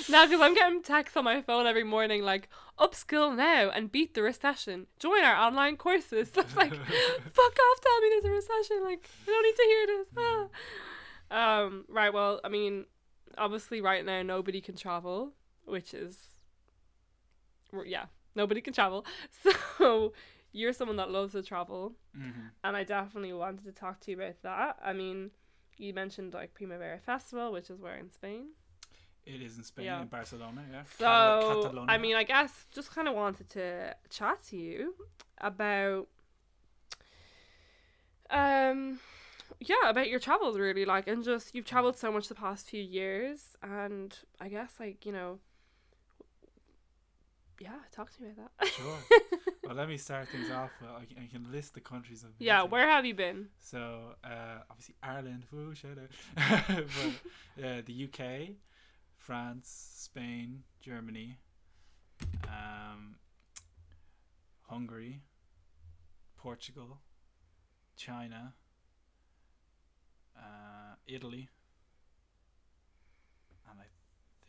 [0.09, 4.15] No, because I'm getting texts on my phone every morning like, upskill now and beat
[4.15, 4.87] the recession.
[4.99, 6.31] Join our online courses.
[6.37, 8.85] Like, fuck off, tell me there's a recession.
[8.85, 10.07] Like, I don't need to hear this.
[11.33, 11.63] Ah.
[11.63, 12.87] Um, right, well, I mean,
[13.39, 15.33] obviously, right now, nobody can travel,
[15.65, 16.19] which is,
[17.87, 19.05] yeah, nobody can travel.
[19.79, 20.13] So,
[20.53, 24.17] you're someone that loves to travel, hmm and I definitely wanted to talk to you
[24.19, 24.77] about that.
[24.85, 25.31] I mean,
[25.79, 28.49] you mentioned like Primavera Festival, which is where in Spain.
[29.25, 30.03] It is in Spain, Yeah.
[30.03, 30.83] in Barcelona, yeah.
[30.99, 31.95] So, Cata- Catalonia.
[31.95, 34.95] I mean, I guess just kind of wanted to chat to you
[35.39, 36.09] about,
[38.31, 39.01] um,
[39.61, 42.83] yeah, about your travels really, like, and just you've traveled so much the past few
[42.83, 45.39] years, and I guess like you know,
[47.61, 48.69] yeah, talk to me about that.
[48.69, 48.99] Sure.
[49.65, 50.71] well, let me start things off.
[50.83, 53.49] Well, I, can- I can list the countries I've been yeah, where have you been?
[53.61, 56.65] So, uh, obviously Ireland, woo, shout out.
[56.67, 58.55] but uh, the UK,
[59.19, 61.37] France, Spain, Germany,
[62.49, 63.17] um,
[64.69, 65.21] Hungary,
[66.39, 67.01] Portugal,
[67.97, 68.55] China,
[70.35, 71.51] uh, Italy,
[73.71, 73.85] and I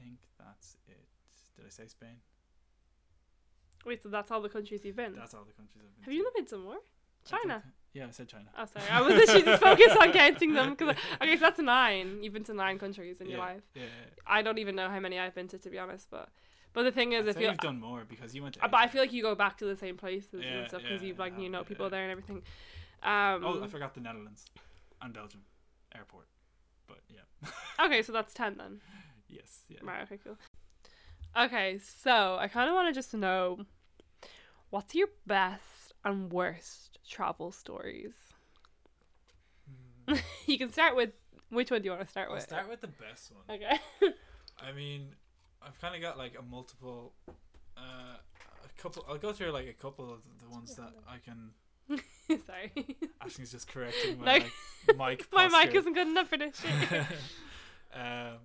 [0.02, 1.08] think that's it.
[1.58, 2.18] Did I say Spain?
[3.86, 5.16] Wait, so that's all the countries you've been?
[5.16, 6.04] That's all the countries I've been.
[6.04, 6.16] have to.
[6.16, 6.78] you not been some more?
[7.32, 7.64] I China.
[7.94, 8.46] yeah, I said China.
[8.58, 8.86] Oh, sorry.
[8.90, 12.24] I was literally just focused on counting them because okay, so that's nine.
[12.24, 13.62] You've been to nine countries in yeah, your life.
[13.76, 13.84] Yeah,
[14.26, 16.08] I don't even know how many I've been to, to be honest.
[16.10, 16.30] But
[16.74, 18.66] but the thing is, I if you, you've done more because you went to.
[18.66, 20.82] uh, but I feel like you go back to the same places Yeah, and stuff
[20.82, 21.90] because yeah, you've like you know people yeah.
[21.90, 22.42] there and everything.
[23.04, 24.46] Um, Oh, I forgot the Netherlands
[25.02, 25.42] and Belgium
[25.96, 26.28] airport.
[26.88, 27.86] But yeah.
[27.86, 28.80] okay, so that's ten then.
[29.28, 29.62] yes.
[29.70, 29.80] Yeah.
[29.84, 30.04] Right.
[30.04, 30.20] Okay.
[30.24, 30.38] Cool.
[31.38, 33.66] Okay, so I kind of want to just know
[34.70, 38.14] what's your best and worst travel stories.
[40.08, 40.16] Hmm.
[40.46, 41.12] you can start with
[41.50, 42.44] which one do you want to start I'll with?
[42.44, 43.58] start with the best one.
[43.58, 43.80] Okay.
[44.62, 45.08] I mean,
[45.66, 47.14] I've kind of got like a multiple,
[47.78, 47.82] uh,
[48.66, 49.06] a couple.
[49.10, 51.52] I'll go through like a couple of the ones that I can.
[52.46, 52.72] Sorry.
[53.22, 54.32] Ashley's just correcting my No.
[54.98, 55.28] like, mic.
[55.34, 55.78] My mic posture.
[55.80, 57.02] isn't good enough for this shit.
[57.94, 58.38] um,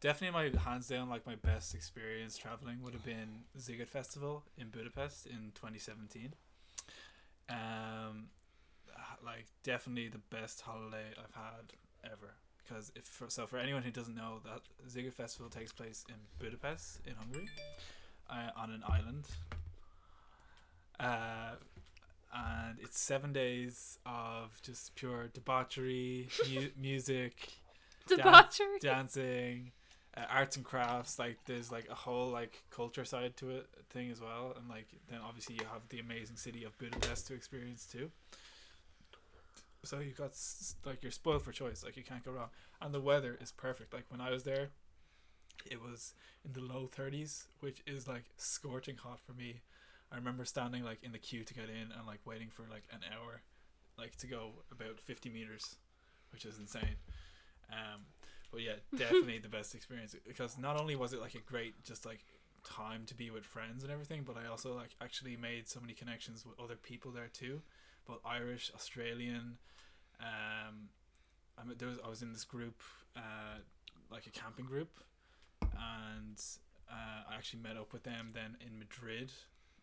[0.00, 4.68] definitely my hands down like my best experience traveling would have been Sziget Festival in
[4.68, 6.32] Budapest in 2017.
[7.48, 8.28] Um,
[9.24, 11.72] like definitely the best holiday I've had
[12.04, 12.34] ever.
[12.62, 16.16] Because if for, so, for anyone who doesn't know, that Sziget Festival takes place in
[16.38, 17.48] Budapest in Hungary,
[18.28, 19.24] uh, on an island.
[20.98, 21.54] Uh,
[22.34, 27.50] and it's seven days of just pure debauchery, mu- music,
[28.08, 28.78] Debauchery.
[28.80, 29.70] dancing,
[30.16, 31.18] uh, arts and crafts.
[31.18, 34.88] Like there's like a whole like culture side to it thing as well, and like
[35.10, 38.10] then obviously you have the amazing city of Budapest to experience too.
[39.84, 40.32] So you've got
[40.84, 41.84] like you're spoiled for choice.
[41.84, 42.48] Like you can't go wrong,
[42.80, 43.92] and the weather is perfect.
[43.92, 44.70] Like when I was there,
[45.70, 49.60] it was in the low thirties, which is like scorching hot for me.
[50.10, 52.84] I remember standing like in the queue to get in and like waiting for like
[52.92, 53.42] an hour,
[53.98, 55.76] like to go about fifty meters,
[56.32, 56.96] which is insane.
[57.70, 58.02] Um,
[58.50, 62.06] but yeah, definitely the best experience because not only was it like a great just
[62.06, 62.24] like
[62.64, 65.92] time to be with friends and everything, but I also like actually made so many
[65.92, 67.62] connections with other people there too,
[68.06, 69.58] both Irish, Australian.
[70.20, 70.88] Um,
[71.58, 72.80] I mean, there was I was in this group,
[73.16, 73.58] uh,
[74.10, 75.00] like a camping group,
[75.62, 76.40] and
[76.90, 79.32] uh, I actually met up with them then in Madrid,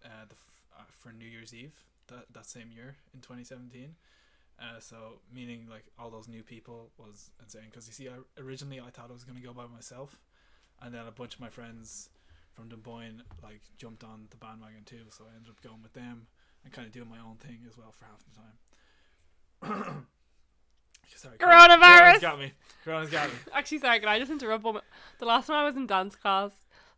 [0.03, 1.73] uh, the f- uh, for New Year's Eve
[2.07, 3.95] that that same year in 2017.
[4.63, 8.79] Uh, so meaning like all those new people was insane because you see, I, originally
[8.79, 10.21] I thought I was gonna go by myself,
[10.81, 12.09] and then a bunch of my friends
[12.53, 15.05] from Des Moines like jumped on the bandwagon too.
[15.09, 16.27] So I ended up going with them
[16.63, 20.05] and kind of doing my own thing as well for half the time.
[21.15, 21.99] Sorry, Coronavirus!
[21.99, 22.51] Corona's got me.
[22.83, 23.35] Corona's got me.
[23.53, 24.63] Actually, sorry, can I just interrupt?
[24.63, 24.79] One?
[25.19, 26.51] The last time I was in dance class,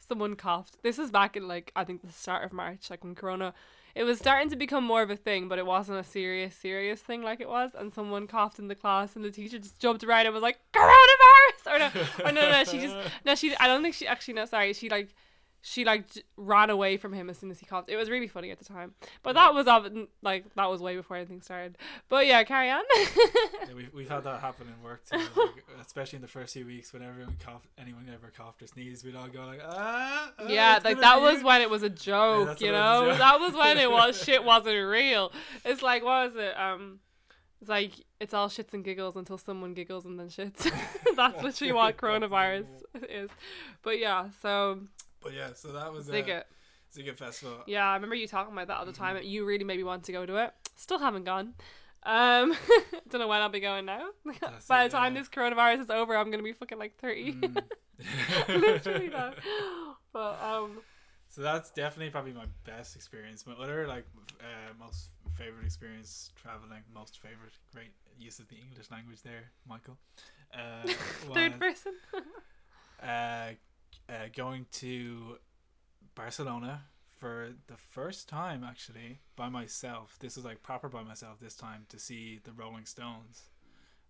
[0.07, 0.77] someone coughed.
[0.83, 3.53] This is back in like I think the start of March, like when Corona.
[3.95, 6.99] It was starting to become more of a thing, but it wasn't a serious, serious
[6.99, 7.71] thing like it was.
[7.73, 10.59] And someone coughed in the class, and the teacher just jumped around and was like,
[10.73, 11.89] "Coronavirus!" Or no,
[12.25, 13.55] or no, no, she just no, she.
[13.55, 14.33] I don't think she actually.
[14.33, 15.15] No, sorry, she like.
[15.67, 17.89] She like j- ran away from him as soon as he coughed.
[17.89, 19.65] It was really funny at the time, but that was
[20.21, 21.79] like that was way before anything started.
[22.07, 22.83] But yeah, carry on.
[22.95, 26.67] Yeah, we've, we've had that happen in work too, like, especially in the first few
[26.67, 30.45] weeks when everyone coughed, anyone ever coughed or sneezed, we'd all go like, ah, ah,
[30.47, 33.09] Yeah, like that was you." when it was a joke, that's you was know.
[33.09, 33.17] joke.
[33.17, 35.31] That was when it was shit wasn't real.
[35.65, 36.55] It's like what was it?
[36.59, 36.99] Um,
[37.59, 40.71] it's like it's all shits and giggles until someone giggles and then shits.
[41.15, 42.67] That's literally what coronavirus
[43.09, 43.31] is.
[43.81, 44.81] But yeah, so
[45.25, 46.43] But yeah, so that was uh, Sziget.
[46.95, 47.63] Sziget Festival.
[47.65, 49.15] Yeah, I remember you talking about that all the time.
[49.15, 49.25] Mm-hmm.
[49.25, 50.53] You really made me want to go to it.
[50.75, 51.55] Still haven't gone.
[52.03, 52.55] Um,
[53.09, 54.09] don't know when I'll be going now.
[54.39, 55.21] That's By it, the time yeah.
[55.21, 57.33] this coronavirus is over, I'm gonna be fucking like thirty.
[57.33, 57.63] Mm.
[58.49, 59.33] literally though.
[60.13, 60.81] But um,
[61.27, 63.47] So that's definitely probably my best experience.
[63.47, 64.05] My other like
[64.39, 69.97] uh, most favorite experience traveling, most favorite, great use of the English language there, Michael.
[70.53, 70.87] Uh,
[71.33, 71.93] third was, person.
[73.01, 73.55] uh,
[74.09, 75.37] uh, going to
[76.15, 76.83] Barcelona
[77.19, 80.17] for the first time actually by myself.
[80.19, 83.49] This was like proper by myself this time to see the Rolling Stones,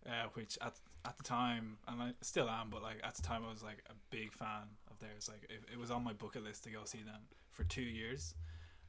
[0.05, 3.43] uh, which at at the time and I still am, but like at the time
[3.47, 5.29] I was like a big fan of theirs.
[5.29, 7.21] Like it, it was on my bucket list to go see them
[7.51, 8.33] for two years,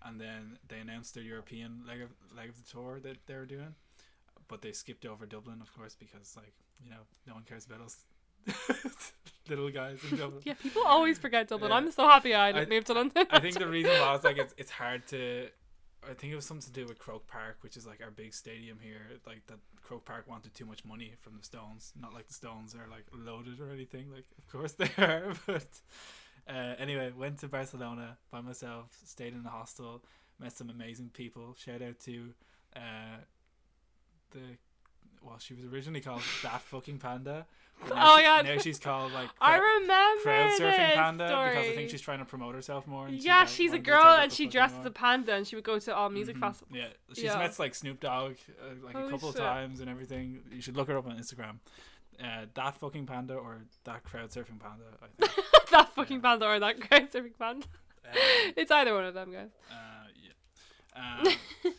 [0.04, 3.46] and then they announced their European leg of leg of the tour that they were
[3.46, 3.74] doing,
[4.48, 7.80] but they skipped over Dublin of course because like you know no one cares about
[7.82, 7.96] us.
[9.48, 10.42] little guys in Dublin.
[10.44, 11.70] Yeah, people always forget Dublin.
[11.70, 11.76] Yeah.
[11.78, 13.26] I'm so happy I I- moved to London.
[13.30, 15.48] I think the reason was like it's it's hard to.
[16.08, 18.32] I think it was something to do with Croke Park, which is like our big
[18.32, 19.00] stadium here.
[19.26, 21.92] Like that, Croke Park wanted too much money from the Stones.
[22.00, 24.10] Not like the Stones are like loaded or anything.
[24.12, 25.66] Like of course they are, but
[26.48, 28.96] uh, anyway, went to Barcelona by myself.
[29.04, 30.04] Stayed in the hostel.
[30.38, 31.56] Met some amazing people.
[31.58, 32.34] Shout out to
[32.76, 33.18] uh,
[34.30, 34.40] the
[35.22, 37.46] well, she was originally called that fucking panda.
[37.92, 38.40] Oh, yeah.
[38.42, 41.50] Now she's called like I remember crowd surfing panda story.
[41.50, 43.06] because I think she's trying to promote herself more.
[43.10, 44.86] Yeah, like, she's a girl and she dresses more.
[44.86, 46.40] a panda and she would go to all music Mhm.
[46.40, 46.74] festivals.
[46.78, 47.36] Yeah, she's Yeah.
[47.38, 49.40] met like Snoop Dogg uh, like Holy a couple shit.
[49.42, 50.40] of times and everything.
[50.50, 51.58] You should look her up on Instagram.
[52.18, 54.84] Uh, that fucking panda or that crowd surfing panda.
[55.02, 55.46] I think.
[55.70, 57.66] that fucking panda or that crowd surfing panda.
[58.06, 58.12] Um,
[58.56, 59.50] It's either one of them, guys.
[59.70, 59.74] uh,
[60.14, 61.28] yeah.
[61.66, 61.72] Um,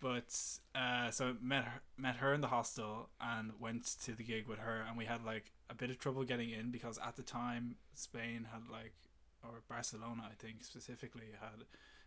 [0.00, 0.34] but
[0.74, 4.58] uh, so met her, met her in the hostel and went to the gig with
[4.58, 7.76] her, and we had like a bit of trouble getting in because at the time
[7.94, 8.94] Spain had like,
[9.42, 11.64] or Barcelona, I think specifically had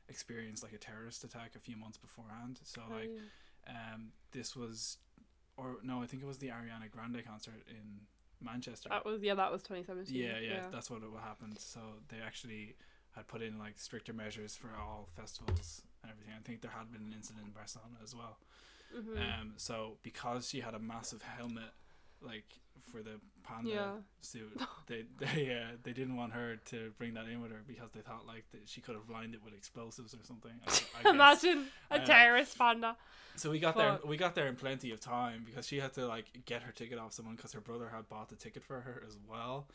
[0.08, 2.60] experienced like a terrorist attack a few months beforehand.
[2.64, 3.12] So Oh, like,
[3.68, 4.98] um, this was,
[5.58, 8.02] or no, I think it was the Ariana Grande concert in
[8.44, 8.90] Manchester.
[8.90, 10.16] that was yeah, that was 2017.
[10.16, 11.60] Yeah, yeah, that's what it happened.
[11.60, 12.76] So they actually
[13.16, 16.34] had put in like stricter measures for all festivals and everything.
[16.38, 18.38] I think there had been an incident in Barcelona as well.
[18.96, 19.18] Mhm.
[19.42, 21.72] Um, so because she had a massive helmet
[22.22, 22.60] like
[22.92, 23.96] for the panda Yeah.
[24.22, 24.60] suit.
[24.88, 28.02] They they uh, they didn't want her to bring that in with her because they
[28.02, 30.52] thought like that she could have lined it with explosives or something.
[30.68, 31.10] I, I.
[31.16, 32.98] Imagine a Uh, terrorist panda.
[33.38, 34.00] So we got there.
[34.06, 37.00] We got there in plenty of time because she had to like get her ticket
[37.00, 39.70] off someone because her brother had bought the ticket for her as well.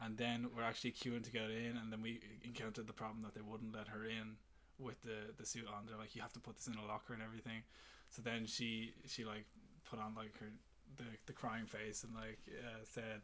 [0.00, 3.34] And then we're actually queuing to get in, and then we encountered the problem that
[3.34, 4.36] they wouldn't let her in
[4.80, 5.86] with the the suit on.
[5.86, 7.62] They're like, you have to put this in a locker and everything.
[8.10, 9.46] So then she she like
[9.88, 10.50] put on like her
[10.96, 13.22] the the crying face and like uh, said.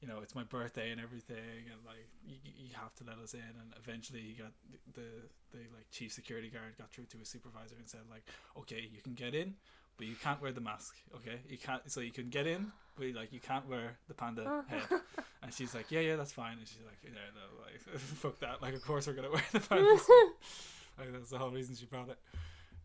[0.00, 3.34] You know, it's my birthday and everything, and like you, you have to let us
[3.34, 3.40] in.
[3.40, 4.52] And eventually, he got
[4.94, 8.22] the the like chief security guard got through to his supervisor and said like,
[8.56, 9.54] okay, you can get in,
[9.96, 10.94] but you can't wear the mask.
[11.16, 11.82] Okay, you can't.
[11.90, 15.00] So you can get in, but like you can't wear the panda head.
[15.42, 16.58] And she's like, yeah, yeah, that's fine.
[16.58, 18.60] And she's like, yeah, no, like fuck that.
[18.62, 19.98] Like, of course we're gonna wear the panda.
[20.98, 22.18] Like that's the whole reason she brought it.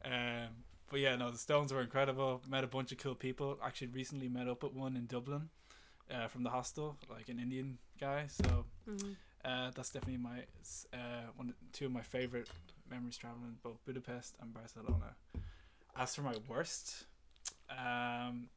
[0.06, 0.50] Um,
[0.90, 2.42] but yeah, no, the Stones were incredible.
[2.48, 3.58] Met a bunch of cool people.
[3.64, 5.50] Actually, recently met up at one in Dublin,
[6.14, 8.26] uh, from the hostel, like an Indian guy.
[8.28, 9.16] So Mhm.
[9.46, 10.40] uh, that's definitely my
[10.94, 12.50] uh, one two of my favorite
[12.90, 15.16] memories traveling both Budapest and Barcelona.
[15.96, 17.06] As for my worst,
[17.70, 18.50] um,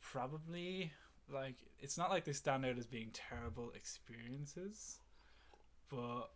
[0.00, 0.92] probably
[1.32, 4.98] like it's not like they stand out as being terrible experiences,
[5.90, 6.30] but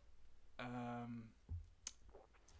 [0.58, 1.24] um,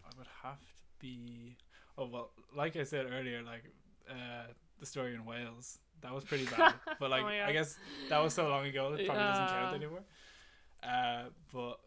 [0.06, 1.56] I would have to be.
[1.96, 3.64] Oh well, like I said earlier, like
[4.10, 4.48] uh,
[4.80, 6.74] the story in Wales that was pretty bad.
[7.00, 7.76] But like Oh I guess
[8.08, 10.04] that was so long ago, it probably doesn't count anymore.
[10.82, 11.80] Uh, but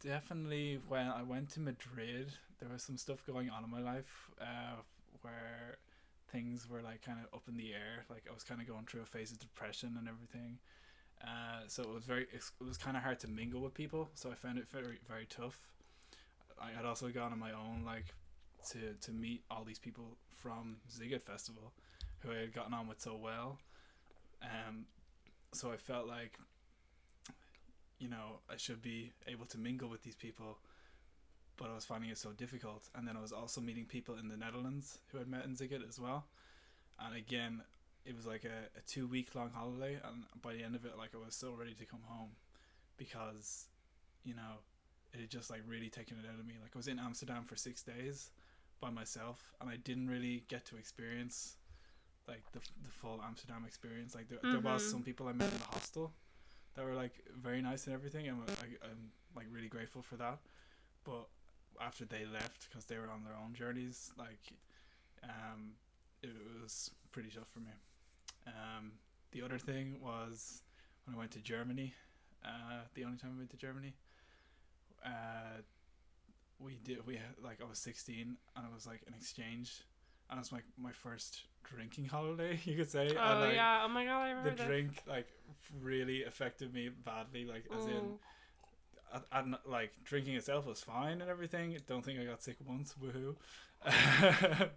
[0.00, 4.30] definitely when I went to Madrid, there was some stuff going on in my life
[4.40, 4.76] uh,
[5.22, 5.78] where
[6.30, 8.04] things were like kind of up in the air.
[8.10, 10.58] Like I was kind of going through a phase of depression and everything.
[11.22, 14.08] Uh, so it was very, it was kind of hard to mingle with people.
[14.14, 15.58] So I found it very, very tough.
[16.60, 18.14] I had also gone on my own, like
[18.70, 21.72] to to meet all these people from Sziget Festival,
[22.20, 23.58] who I had gotten on with so well.
[24.42, 24.86] Um,
[25.52, 26.38] so I felt like,
[27.98, 30.58] you know, I should be able to mingle with these people,
[31.56, 32.88] but I was finding it so difficult.
[32.94, 35.88] And then I was also meeting people in the Netherlands who I'd met in Sziget
[35.88, 36.26] as well.
[37.00, 37.62] And again,
[38.04, 40.96] it was like a, a two week long holiday, and by the end of it,
[40.96, 42.30] like I was so ready to come home
[42.96, 43.66] because,
[44.24, 44.62] you know,
[45.12, 46.54] it had just like really taken it out of me.
[46.62, 48.30] Like I was in Amsterdam for six days
[48.80, 51.56] by myself, and I didn't really get to experience
[52.26, 54.14] like the the full Amsterdam experience.
[54.14, 54.90] Like there, there was Mhm.
[54.90, 56.12] some people I met in the hostel
[56.74, 60.38] that were like very nice and everything, and I, I'm like really grateful for that.
[61.04, 61.28] But
[61.80, 64.52] after they left, because they were on their own journeys, like
[65.24, 65.72] um,
[66.22, 66.30] it
[66.62, 67.72] was pretty tough for me.
[68.46, 68.92] Um,
[69.32, 70.62] the other thing was
[71.04, 71.94] when I went to Germany.
[72.44, 73.94] Uh, the only time I went to Germany.
[75.04, 75.62] Uh,
[76.58, 79.82] we did we had, like I was 16 and it was like an exchange
[80.28, 83.82] and it was like my first drinking holiday you could say Oh and like yeah.
[83.84, 84.66] Oh my god, I the remember this.
[84.66, 85.26] drink like
[85.80, 89.22] really affected me badly like as in Mm.
[89.32, 93.36] I, like drinking itself was fine and everything don't think I got sick once woohoo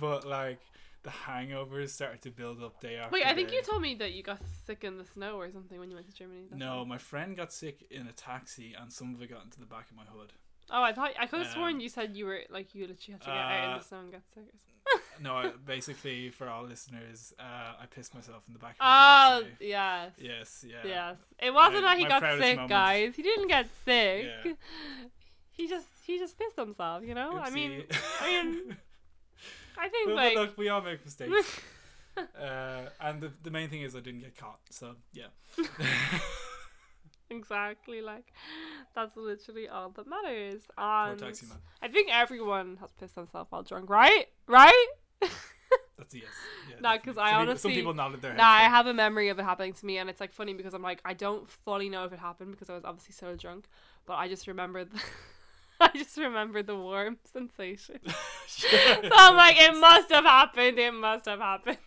[0.00, 0.60] but like
[1.04, 3.56] the hangovers started to build up day after Wait, I think day.
[3.56, 6.08] you told me that you got sick in the snow or something when you went
[6.08, 6.46] to Germany.
[6.52, 9.66] No my friend got sick in a taxi and some of it got into the
[9.66, 10.32] back of my hood
[10.70, 13.12] Oh, I thought I could have Um, sworn you said you were like you literally
[13.12, 14.44] had to get out in uh, the snow and get sick.
[14.44, 14.60] Or something.
[15.22, 19.44] No, basically for all listeners, uh, I pissed myself in the back of Oh the
[19.50, 19.66] taxi.
[19.66, 20.12] yes.
[20.18, 20.76] Yes, yeah.
[20.84, 21.16] Yes.
[21.38, 22.68] It wasn't My- that he got sick, moment.
[22.70, 23.14] guys.
[23.14, 24.26] He didn't get sick.
[24.44, 24.52] Yeah.
[25.52, 27.38] He just he just pissed himself, you know?
[27.38, 27.84] I mean
[28.20, 28.76] I mean,
[29.78, 31.60] I think but like look, we all make mistakes.
[32.16, 35.26] uh, and the, the main thing is I didn't get caught, so yeah.
[37.30, 38.32] exactly like
[38.94, 40.62] that's literally all that matters.
[40.76, 41.58] Poor taxi man.
[41.82, 44.26] I think everyone has pissed themselves while drunk, right?
[44.46, 44.86] Right?
[45.96, 46.26] That's a yes.
[46.68, 46.98] Yeah, Nah, definitely.
[47.12, 48.38] 'cause Some I honestly- some people nodded their heads.
[48.38, 50.74] Nah, I have a memory of it happening to me, and it's like funny because
[50.74, 53.66] I'm like I don't fully know if it happened because I was obviously so drunk,
[54.04, 55.00] but I just remember the,
[55.80, 57.98] I just remember the warm sensation.
[58.46, 58.68] so
[59.12, 60.78] I'm like, it must have happened.
[60.78, 61.78] It must have happened.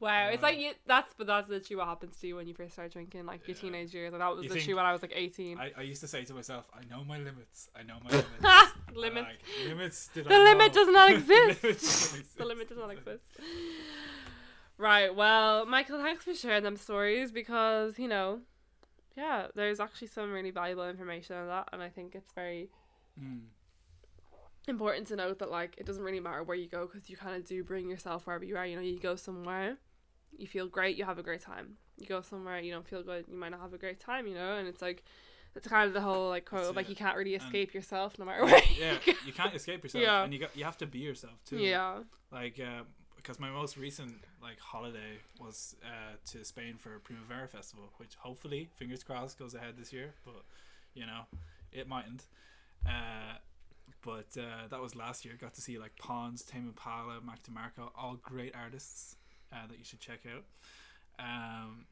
[0.00, 2.74] wow, it's like you, that's but that's literally what happens to you when you first
[2.74, 3.60] start drinking, like your Yeah.
[3.62, 4.12] teenage years.
[4.12, 5.58] And that was You literally when I was like 18.
[5.58, 7.68] I, I used to say to myself, I know my limits.
[7.74, 8.72] I know my limits.
[8.94, 9.26] Limits.
[9.28, 10.84] like, limits The I limit know?
[10.84, 12.36] does not exist.
[12.36, 13.24] the limit does not exist.
[14.78, 15.14] Right.
[15.14, 18.40] Well, Michael, thanks for sharing them stories because you know,
[19.16, 22.70] yeah, there's actually some really valuable information in that, and I think it's very
[23.20, 23.46] Mm.
[24.68, 27.34] important to note that like it doesn't really matter where you go because you kind
[27.36, 28.66] of do bring yourself wherever you are.
[28.66, 29.78] You know, you go somewhere,
[30.36, 31.76] you feel great, you have a great time.
[31.98, 34.26] You go somewhere, you don't feel good, you might not have a great time.
[34.26, 35.04] You know, and it's like.
[35.54, 38.18] It's kind of the whole like quote of like you can't really And- escape yourself
[38.18, 38.58] no matter where.
[38.58, 39.12] you Yeah, go.
[39.24, 40.22] you can't escape yourself, Yeah.
[40.22, 41.56] and you got you have to be yourself too.
[41.56, 42.02] Yeah.
[42.30, 42.82] Like, uh,
[43.26, 48.14] because my most recent like holiday was uh, to Spain for a Primavera Festival, which
[48.14, 50.14] hopefully, fingers crossed, goes ahead this year.
[50.24, 50.44] But
[50.94, 51.22] you know,
[51.72, 52.26] it mightn't.
[52.86, 53.38] Uh,
[54.02, 55.34] but uh, that was last year.
[55.40, 59.16] Got to see like Pons, Tame Impala, Mac DeMarco, all great artists
[59.52, 60.44] uh, that you should check out.
[61.18, 61.86] Um,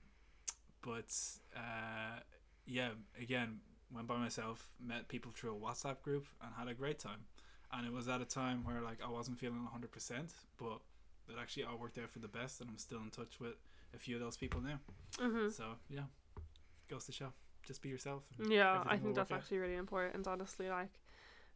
[0.82, 1.12] but
[1.56, 2.20] uh,
[2.64, 3.58] yeah, again,
[3.92, 7.24] went by myself, met people through a WhatsApp group, and had a great time.
[7.72, 10.78] And it was at a time where like I wasn't feeling hundred percent, but
[11.28, 13.54] it actually all worked out for the best, and I'm still in touch with
[13.94, 14.80] a few of those people now.
[15.18, 16.04] hmm So yeah,
[16.88, 17.32] goes to show,
[17.66, 18.22] just be yourself.
[18.48, 19.38] Yeah, I think that's out.
[19.38, 20.68] actually really important, honestly.
[20.68, 21.00] Like,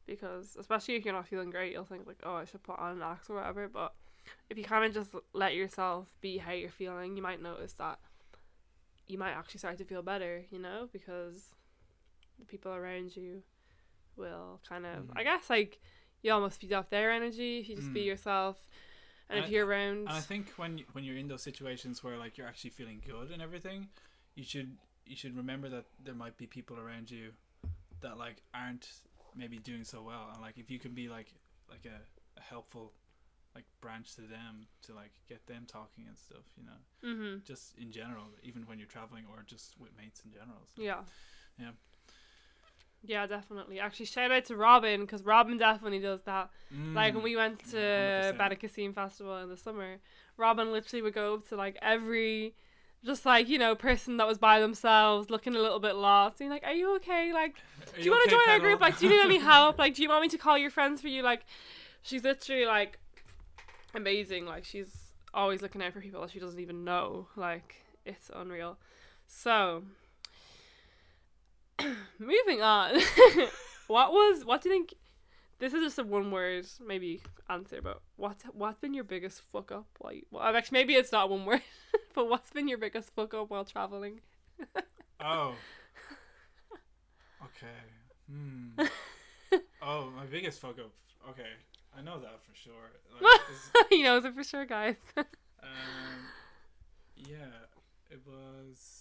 [0.07, 2.97] because especially if you're not feeling great, you'll think like, oh, I should put on
[2.97, 3.69] an act or whatever.
[3.69, 3.95] But
[4.49, 7.99] if you kind of just let yourself be how you're feeling, you might notice that
[9.07, 10.45] you might actually start to feel better.
[10.51, 11.55] You know, because
[12.39, 13.43] the people around you
[14.17, 15.13] will kind of, Mhm.
[15.17, 15.81] I guess, like
[16.23, 18.07] you almost feed off their energy if you just be Mm.
[18.07, 18.67] yourself.
[19.29, 22.17] And if And- you're around, And I think when when you're in those situations where
[22.17, 23.89] like you're actually feeling good and everything,
[24.35, 27.33] you should you should remember that there might be people around you
[28.01, 28.89] that like aren't
[29.35, 31.35] maybe doing so well, and like if you can be like
[31.69, 32.01] like a,
[32.39, 32.93] a helpful
[33.55, 37.45] like branch to them to like get them talking and stuff, you know, mm-hmm.
[37.45, 40.63] just in general, even when you're traveling or just with mates in general.
[40.75, 40.83] So.
[40.83, 41.03] Yeah.
[41.59, 41.71] Yeah.
[43.05, 43.81] Yeah, definitely.
[43.81, 46.51] Actually, shout out to Robin because Robin definitely does that.
[46.95, 47.25] Like when Mm.
[47.25, 48.39] we went to 100%.
[48.39, 49.99] Badakasim Festival in the summer,
[50.37, 52.55] Robin literally would go up to like every,
[53.05, 56.51] just like you know, person that was by themselves, looking a little bit lost, being
[56.51, 57.33] like, "Are you okay?
[57.33, 57.55] Like,
[58.01, 58.81] do you want to okay, join our group?
[58.81, 59.79] Like, do you need any help?
[59.79, 61.23] Like, do you want me to call your friends for you?
[61.23, 61.43] Like,
[62.03, 62.99] she's literally like
[63.95, 64.47] amazing.
[64.47, 67.29] Like, she's always looking out for people that she doesn't even know.
[67.37, 68.79] Like, it's unreal.
[69.27, 69.85] So,
[72.19, 73.01] moving on.
[73.87, 74.45] what was?
[74.45, 74.95] What do you think?
[75.59, 79.73] This is just a one word maybe answer, but what what's been your biggest fuck
[79.73, 80.23] up while you?
[80.31, 81.63] Well, actually, maybe it's not one word,
[82.15, 84.21] but what's been your biggest fuck up while traveling?
[85.21, 85.55] Oh.
[87.43, 87.67] Okay.
[88.31, 88.87] Hmm.
[89.83, 90.93] oh, my biggest fuck up.
[91.31, 91.51] Okay,
[91.97, 92.73] I know that for sure.
[93.21, 93.41] Like,
[93.91, 94.95] he knows it for sure, guys.
[95.17, 95.27] um,
[97.17, 97.67] yeah,
[98.13, 98.98] it was.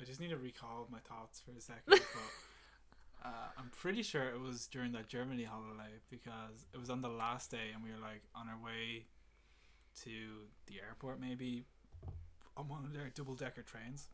[0.00, 1.82] I just need to recall my thoughts for a second.
[1.86, 2.00] But
[3.24, 7.08] uh, I'm pretty sure it was during that Germany holiday because it was on the
[7.08, 9.04] last day and we were like on our way
[10.04, 10.10] to
[10.66, 11.64] the airport, maybe
[12.56, 14.08] on one of their double decker trains.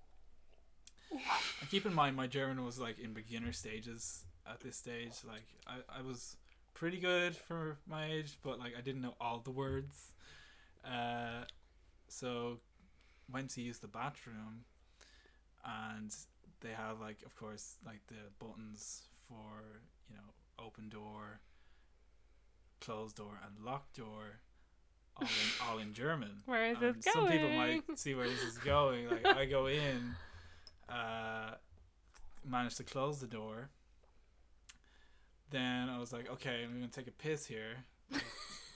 [1.61, 5.13] And keep in mind, my German was like in beginner stages at this stage.
[5.27, 6.37] Like I, I was
[6.75, 10.13] pretty good for my age, but like I didn't know all the words.
[10.85, 11.45] Uh,
[12.09, 12.59] so
[13.33, 14.65] went to use the bathroom,
[15.65, 16.15] and
[16.61, 21.41] they have like, of course, like the buttons for you know open door,
[22.81, 24.41] closed door, and locked door.
[25.17, 26.43] All in, all in German.
[26.47, 29.09] Where is this Some people might see where this is going.
[29.09, 30.15] Like I go in,
[30.89, 31.55] uh,
[32.45, 33.69] managed to close the door.
[35.51, 37.77] Then I was like, okay, I'm gonna take a piss here.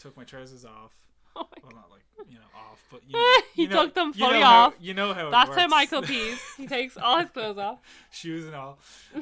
[0.01, 0.93] Took my trousers off.
[1.37, 4.09] Oh Well, not like you know off, but you know, He you know, took them
[4.09, 4.75] you fully know how- off.
[4.81, 5.67] you know how it That's how.
[5.69, 6.39] Michael pees.
[6.57, 7.79] He takes all his clothes off.
[8.11, 8.79] shoes and all.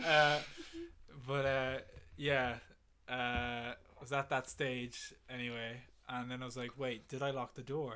[0.06, 0.38] Uh,
[1.26, 1.78] but uh,
[2.16, 2.54] yeah,
[3.08, 7.54] uh, was at that stage anyway, and then I was like, wait, did I lock
[7.54, 7.94] the door?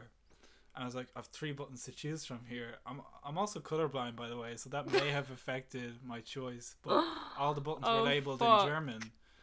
[0.74, 2.76] And I was like, I've three buttons to choose from here.
[2.86, 6.76] I'm I'm also colorblind, by the way, so that may have affected my choice.
[6.82, 7.04] But
[7.38, 8.62] all the buttons Oh, were labeled fuck.
[8.62, 9.00] in German,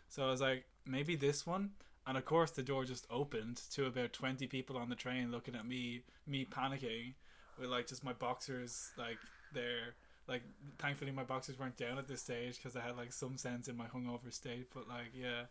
[0.09, 1.72] so I was like, maybe this one.
[2.08, 5.56] And of course, the door just opened to about twenty people on the train looking
[5.56, 7.14] at me, me panicking,
[7.60, 9.18] with like just my boxers like
[9.54, 9.95] there.
[10.28, 10.43] Like,
[10.80, 13.76] thankfully, my boxers weren't down at this stage because I had like some sense in
[13.76, 14.68] my hungover state.
[14.74, 15.43] But like, yeah,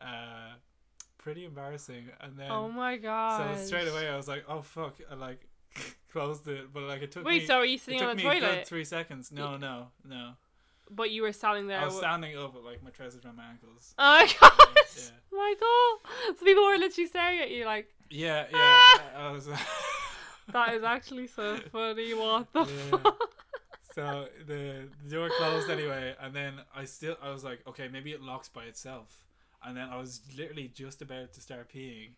[0.00, 0.54] uh,
[1.18, 2.04] pretty embarrassing.
[2.20, 3.56] And then Oh my god.
[3.58, 5.46] so straight away, I was like, oh fuck, I like
[6.12, 6.72] closed it.
[6.72, 7.46] But like, it took Wait, me.
[7.46, 8.66] so are you it sitting took on the me toilet?
[8.66, 9.30] three seconds.
[9.30, 10.32] No, no, no.
[10.92, 11.78] But you were standing there.
[11.80, 13.94] I was standing up with like my trousers around my ankles.
[13.98, 14.52] Oh my god.
[14.96, 15.38] Yeah.
[15.38, 16.36] Michael.
[16.38, 18.56] So people were literally staring at you like, Yeah, yeah.
[18.58, 19.02] Ah!
[19.16, 19.48] I was.
[20.52, 22.14] that is actually so funny.
[22.14, 22.98] What the Yeah.
[22.98, 23.18] fuck?
[23.94, 28.12] so the, the door closed anyway, and then I still I was like, okay, maybe
[28.12, 29.24] it locks by itself.
[29.64, 32.10] And then I was literally just about to start peeing,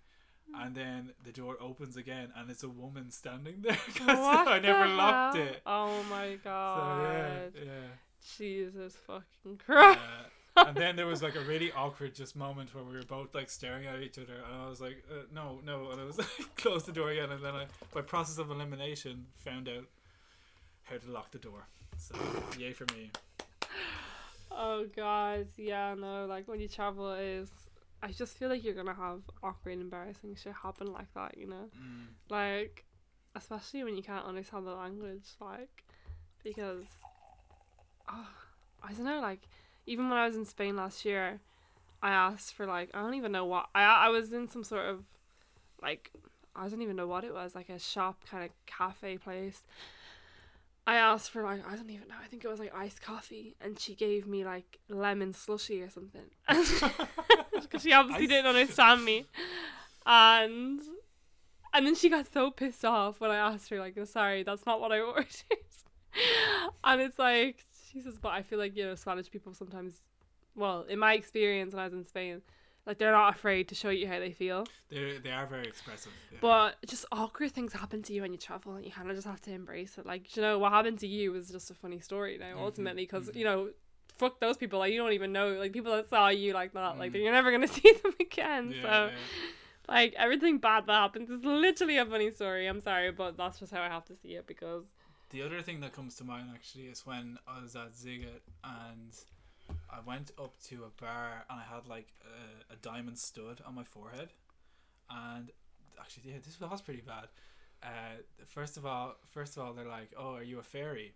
[0.54, 4.86] and then the door opens again, and it's a woman standing there because I never
[4.88, 5.60] the locked it.
[5.66, 7.52] Oh my So god.
[7.56, 7.70] yeah, yeah.
[8.38, 9.98] Jesus fucking Christ.
[10.56, 13.50] And then there was like a really awkward just moment where we were both like
[13.50, 16.28] staring at each other, and I was like, uh, "No, no," and I was like,
[16.56, 19.84] close the door again, and then I, by process of elimination, found out
[20.84, 21.66] how to lock the door.
[21.96, 22.14] So,
[22.58, 23.10] yay for me.
[24.50, 27.50] Oh god, yeah, no, like when you travel is
[28.02, 31.70] I just feel like you're gonna have awkward, embarrassing shit happen like that, you know?
[31.80, 32.06] Mm.
[32.28, 32.84] Like,
[33.36, 35.84] especially when you can't understand the language, like,
[36.42, 36.84] because,
[38.10, 38.28] oh,
[38.82, 39.42] I don't know, like,
[39.86, 41.40] even when I was in Spain last year,
[42.02, 44.86] I asked for, like, I don't even know what, I, I was in some sort
[44.86, 45.04] of,
[45.82, 46.10] like,
[46.54, 49.62] I don't even know what it was, like a shop kind of cafe place.
[50.86, 52.16] I asked for like I don't even know.
[52.22, 55.88] I think it was like iced coffee, and she gave me like lemon slushy or
[55.88, 56.22] something.
[56.48, 59.24] Because she obviously Ice- didn't understand me,
[60.04, 60.80] and
[61.72, 64.80] and then she got so pissed off when I asked her like, "Sorry, that's not
[64.80, 65.26] what I ordered."
[66.84, 70.00] and it's like Jesus, but I feel like you know Spanish people sometimes,
[70.54, 72.42] well, in my experience when I was in Spain,
[72.86, 74.66] like they're not afraid to show you how they feel.
[74.90, 76.12] They they are very expressive.
[76.32, 76.38] Yeah.
[76.40, 79.26] But just awkward things happen to you when you travel, and you kind of just
[79.26, 80.06] have to embrace it.
[80.06, 83.02] Like, you know, what happened to you was just a funny story now, Mhm, ultimately,
[83.04, 83.36] because, mhm.
[83.36, 83.70] you know,
[84.18, 84.78] fuck those people.
[84.78, 87.22] Like, you don't even know, like, people that saw you like that, like, Mm.
[87.22, 88.72] you're never going to see them again.
[88.72, 89.10] yeah, so, yeah.
[89.88, 92.66] like, everything bad that happens is literally a funny story.
[92.66, 94.84] I'm sorry, but that's just how I have to see it because,
[95.32, 99.12] The other thing that comes to mind actually is when I was at Sziget and
[99.90, 103.74] I went up to a bar and I had like a, a diamond stud on
[103.74, 104.28] my forehead,
[105.10, 105.50] and
[105.98, 107.28] actually yeah, this was pretty bad.
[107.82, 111.14] Uh, first of all, first of all, they're like, "Oh, are you a fairy?"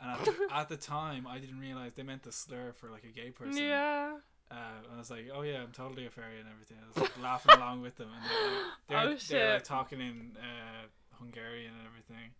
[0.00, 3.04] And at the, at the time, I didn't realize they meant the slur for like
[3.04, 3.62] a gay person.
[3.62, 4.16] yeah.
[4.50, 6.96] Uh, and I was like, "Oh yeah, I'm totally a fairy and everything." I was
[6.96, 10.86] like laughing along with them, and they're, Oh, they're, they're like talking in uh,
[11.18, 12.30] Hungarian and everything.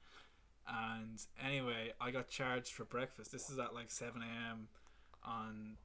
[0.66, 3.32] And anyway, I got charged for breakfast.
[3.32, 4.68] This is at like seven a.m.
[5.22, 5.76] on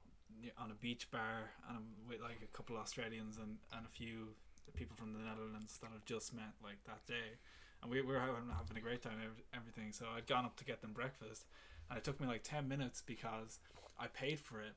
[0.58, 4.30] on a beach bar, and I'm with like a couple Australians and, and a few
[4.74, 7.36] people from the Netherlands that I've just met like that day,
[7.82, 9.20] and we, we were having, having a great time,
[9.54, 9.92] everything.
[9.92, 11.46] So I'd gone up to get them breakfast,
[11.90, 13.60] and it took me like ten minutes because
[14.00, 14.76] I paid for it,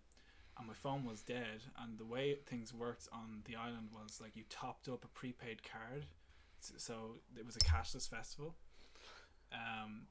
[0.58, 1.62] and my phone was dead.
[1.80, 5.62] And the way things worked on the island was like you topped up a prepaid
[5.62, 6.06] card,
[6.58, 8.56] so it was a cashless festival.
[9.52, 10.06] Um,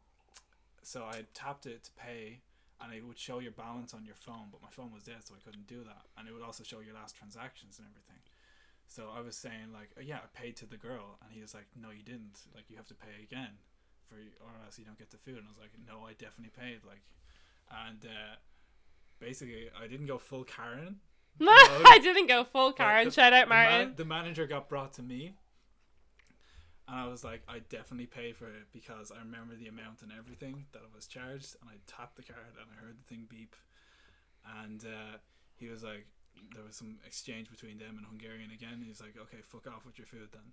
[0.84, 2.40] so I tapped it to pay,
[2.82, 5.34] and it would show your balance on your phone, but my phone was dead, so
[5.36, 6.04] I couldn't do that.
[6.18, 8.22] And it would also show your last transactions and everything.
[8.88, 11.54] So I was saying like, oh, yeah, I paid to the girl, and he was
[11.54, 12.40] like, no, you didn't.
[12.54, 13.56] Like you have to pay again,
[14.10, 15.38] for or else you don't get the food.
[15.38, 16.80] And I was like, no, I definitely paid.
[16.86, 17.02] Like,
[17.88, 18.36] and uh,
[19.20, 20.98] basically I didn't go full Karen.
[21.40, 23.06] No, I didn't go full Karen.
[23.06, 25.36] the- Shout out, the man- the manager got brought to me,
[26.92, 30.12] and I was like, I definitely paid for it because I remember the amount and
[30.12, 33.28] everything that I was charged, and I tapped the card and I heard the thing
[33.30, 33.56] beep,
[34.60, 35.16] and uh,
[35.56, 36.06] he was like,
[36.54, 38.84] there was some exchange between them and Hungarian again.
[38.86, 40.52] He's like, okay, fuck off with your food then.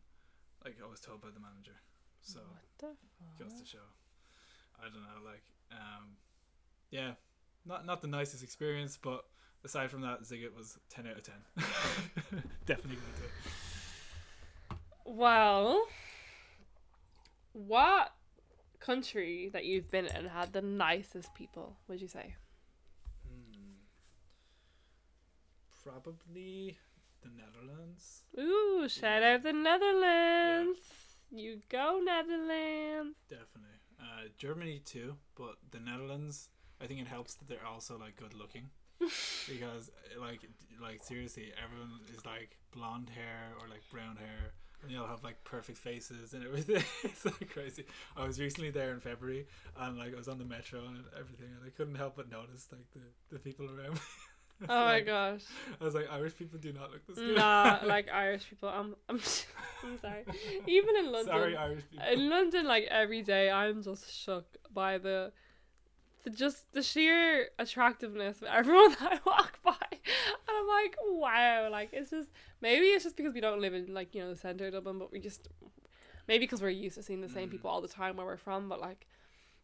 [0.64, 1.74] Like I was told by the manager,
[2.22, 2.94] so What
[3.38, 3.86] the goes to show.
[4.78, 6.14] I don't know, like, um,
[6.90, 7.18] yeah,
[7.66, 9.24] not not the nicest experience, but
[9.64, 11.42] aside from that, Sziget was ten out of ten.
[12.66, 14.78] Definitely gonna do it.
[15.04, 15.84] Well,
[17.66, 18.12] what
[18.78, 21.76] country that you've been in had the nicest people?
[21.88, 22.34] Would you say?
[23.26, 23.74] Hmm.
[25.82, 26.78] Probably
[27.22, 28.22] the Netherlands.
[28.38, 30.78] Ooh, shout out the Netherlands!
[31.30, 33.18] You go Netherlands!
[33.28, 33.78] Definitely.
[34.00, 36.48] Uh, Germany too, but the Netherlands.
[36.80, 38.70] I think it helps that they're also like good looking.
[39.00, 39.90] because
[40.20, 40.40] like
[40.80, 44.52] like seriously, everyone is like blonde hair or like brown hair,
[44.82, 46.82] and they all have like perfect faces and everything.
[47.04, 47.84] it's like crazy.
[48.16, 49.46] I was recently there in February,
[49.78, 52.68] and like I was on the metro and everything, and I couldn't help but notice
[52.72, 53.00] like the
[53.34, 54.00] the people around me.
[54.68, 55.42] Oh my gosh.
[55.80, 57.36] I was like, Irish people do not look this good.
[57.36, 58.68] Nah, like Irish people.
[58.68, 59.20] I'm, I'm,
[59.84, 60.24] I'm sorry.
[60.66, 62.06] Even in London, Sorry, Irish people.
[62.12, 65.30] in London, like every day, I'm just shook by the,
[66.24, 70.00] the just the sheer attractiveness of everyone that I walk by, and
[70.58, 72.28] I'm like, wow, like it's just
[72.60, 74.98] maybe it's just because we don't live in like you know the center of Dublin,
[74.98, 75.48] but we just
[76.26, 77.52] maybe because we're used to seeing the same Mm.
[77.52, 79.06] people all the time where we're from, but like.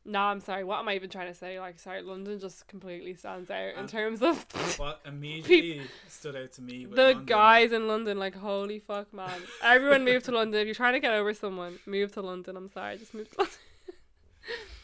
[0.07, 0.65] No, I'm sorry.
[0.65, 1.59] What am I even trying to say?
[1.59, 4.45] Like, sorry, London just completely stands out in Um, terms of
[4.79, 9.41] What immediately stood out to me the London- guys in London, like holy fuck, man!
[9.63, 10.61] Everyone move to London.
[10.61, 12.55] If you're trying to get over someone, move to London.
[12.55, 13.57] I'm sorry, just move to London.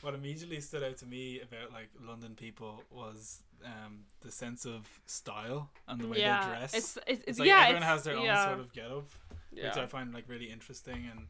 [0.03, 4.89] What immediately stood out to me about like London people was um, the sense of
[5.07, 6.75] style and the way yeah, they dress.
[6.75, 9.09] it's it's, It's like yeah, everyone has their yeah, own sort of get up,
[9.53, 11.27] which I find like really interesting, and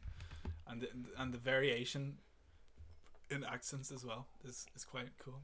[0.67, 0.87] and the,
[1.21, 2.17] and the variation
[3.29, 5.41] in accents as well is is quite cool.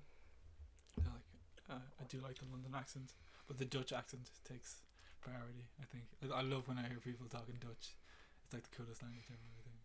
[1.00, 1.24] I like
[1.70, 3.14] uh, I do like the London accent,
[3.48, 4.78] but the Dutch accent takes
[5.22, 5.68] priority.
[5.82, 7.96] I think I I love when I hear people talking Dutch.
[8.46, 9.48] It's like the coolest language ever.
[9.58, 9.76] I think.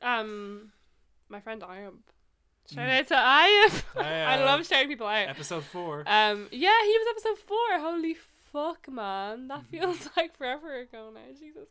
[0.00, 0.20] Yeah.
[0.20, 0.72] um,
[1.28, 1.98] my friend Ayub.
[2.72, 3.82] Shout out to Ayub.
[4.02, 5.28] I love shouting people out.
[5.28, 6.00] Episode four.
[6.06, 7.78] Um, yeah, he was episode four.
[7.78, 8.16] Holy
[8.52, 9.48] fuck, man?
[9.48, 9.66] That Mhm.
[9.66, 11.68] feels like forever ago now, Jesus.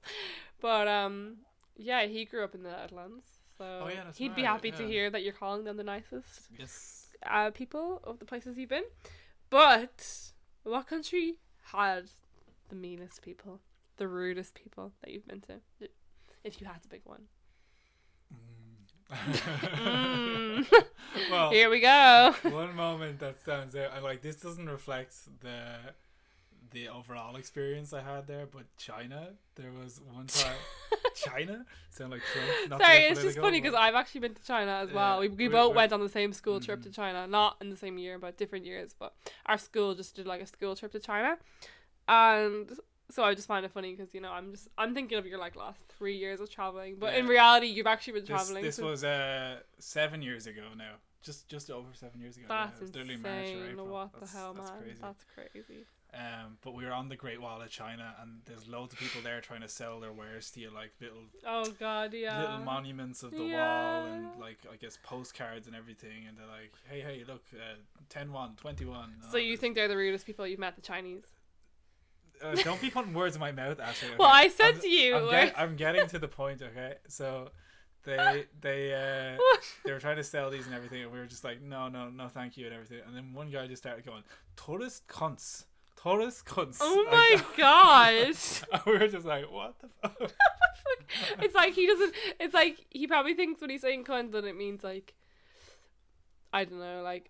[0.61, 1.37] But um,
[1.77, 3.25] yeah, he grew up in the Netherlands,
[3.57, 5.83] so Oh, yeah, that's he'd be right, happy to hear that you're calling them the
[5.83, 7.07] nicest Yes.
[7.25, 8.83] uh, people of the places you've been.
[9.49, 10.05] But
[10.63, 11.35] what country
[11.71, 12.05] had
[12.69, 13.59] the meanest people,
[13.97, 15.59] the rudest people that you've been to?
[16.43, 17.23] If you had to pick one.
[19.11, 20.65] Mm.
[21.31, 22.33] well, Here we go.
[22.43, 25.77] one moment that stands out, and like this doesn't reflect the
[26.71, 30.55] the overall experience I had there, but China, there was one time
[31.15, 32.69] China sound like Trump.
[32.71, 35.15] Not Sorry, it's just funny because I've actually been to China as well.
[35.23, 36.83] Yeah, We, we we- both we- went on the same school trip Mhm.
[36.83, 38.95] to China, not in the same year, but different years.
[38.97, 39.13] But
[39.45, 41.37] our school just did like a school trip to China,
[42.07, 42.71] and
[43.09, 45.39] so I just find it funny because you know I'm just I'm thinking of your
[45.39, 48.63] like last three years of traveling, but in reality you've actually been traveling.
[48.63, 50.93] this since- was uh seven years ago now.
[51.21, 52.47] Just just over seven years ago.
[52.49, 52.67] yeah.
[52.67, 53.75] that's literally insane.
[53.77, 53.91] March or.
[53.91, 54.81] What That's- the hell, that's man?
[54.81, 54.97] Crazy.
[55.01, 55.85] That's crazy.
[56.13, 59.21] Um, but we were on the Great Wall of China, and there's loads of people
[59.23, 62.39] there trying to sell their wares to you, like little Oh god, yeah.
[62.39, 66.71] little monuments of the wall and like I guess postcards and everything and they're like
[66.89, 67.77] hey hey look uh,
[68.09, 69.59] 10 1 21 so you this.
[69.59, 71.23] think they're the rudest people you've met, the Chinese?
[72.43, 74.17] Uh, don't be putting words in my mouth Ashley okay?
[74.17, 75.15] Well, I said I'm, to you.
[75.15, 77.49] I'm, get, I'm getting to the point okay so
[78.03, 79.37] they they uh
[79.85, 82.09] they were trying to sell these and everything and we were just like no no
[82.09, 84.23] no thank you and everything and then one guy just started going
[84.57, 85.65] tourist cunts
[86.01, 88.61] tourist cunts oh my gosh.
[88.85, 90.31] we were just like what the fuck
[91.39, 92.13] it's like he doesn't.
[92.39, 95.13] It's like he probably thinks when he's saying cunt that it means like,
[96.51, 97.29] I don't know, like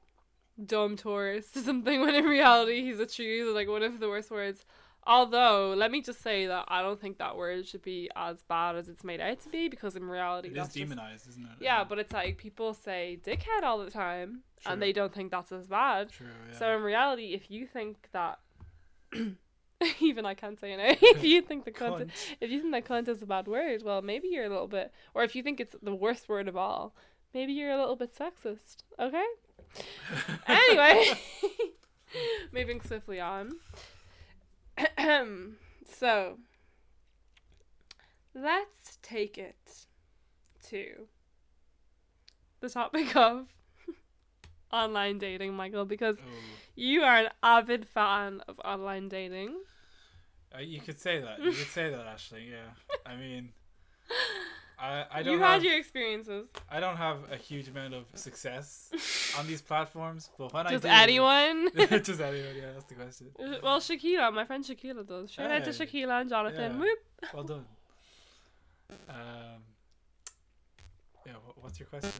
[0.63, 2.01] dumb tourist or something.
[2.01, 4.65] When in reality he's a true like one of the worst words.
[5.05, 8.75] Although, let me just say that I don't think that word should be as bad
[8.77, 11.43] as it's made out to be because in reality it is that's just- demonized isn't
[11.43, 14.71] it yeah, but it's like people say dickhead all the time True.
[14.71, 16.09] and they don't think that's as bad.
[16.09, 16.57] true yeah.
[16.57, 18.39] So in reality, if you think that,
[19.99, 20.95] even I can't say it now.
[21.09, 22.09] if you think the cunt, Cunt.
[22.39, 24.91] if you think that cunt is a bad word, well, maybe you're a little bit,
[25.13, 26.95] or if you think it's the worst word of all,
[27.33, 28.77] maybe you're a little bit sexist.
[28.99, 29.25] Okay.
[30.47, 31.03] Anyway,
[32.51, 33.53] moving swiftly on.
[35.85, 36.37] so,
[38.33, 39.85] let's take it
[40.69, 41.07] to
[42.59, 43.47] the topic of
[44.71, 46.39] online dating, Michael, because Oh.
[46.75, 49.55] you are an avid fan of online dating.
[50.55, 51.39] Uh, you could say that.
[51.39, 52.49] You could say that, Ashley.
[52.51, 52.71] Yeah.
[53.05, 53.53] I mean,
[54.83, 56.47] I I don't you have had your experiences.
[56.69, 58.91] I don't have a huge amount of success
[59.39, 61.69] on these platforms, but when Just I do, anyone?
[62.03, 62.55] just anyone.
[62.55, 63.27] Yeah, that's the question.
[63.63, 65.31] well, Shakira, my friend Shakira does.
[65.31, 65.85] Shout out to Hey.
[65.85, 66.73] Shakira and Jonathan.
[66.73, 66.79] Yeah.
[66.79, 66.99] Whoop.
[67.33, 67.65] Well done.
[69.09, 69.61] Um.
[71.25, 71.33] Yeah.
[71.45, 72.11] What, what's your question?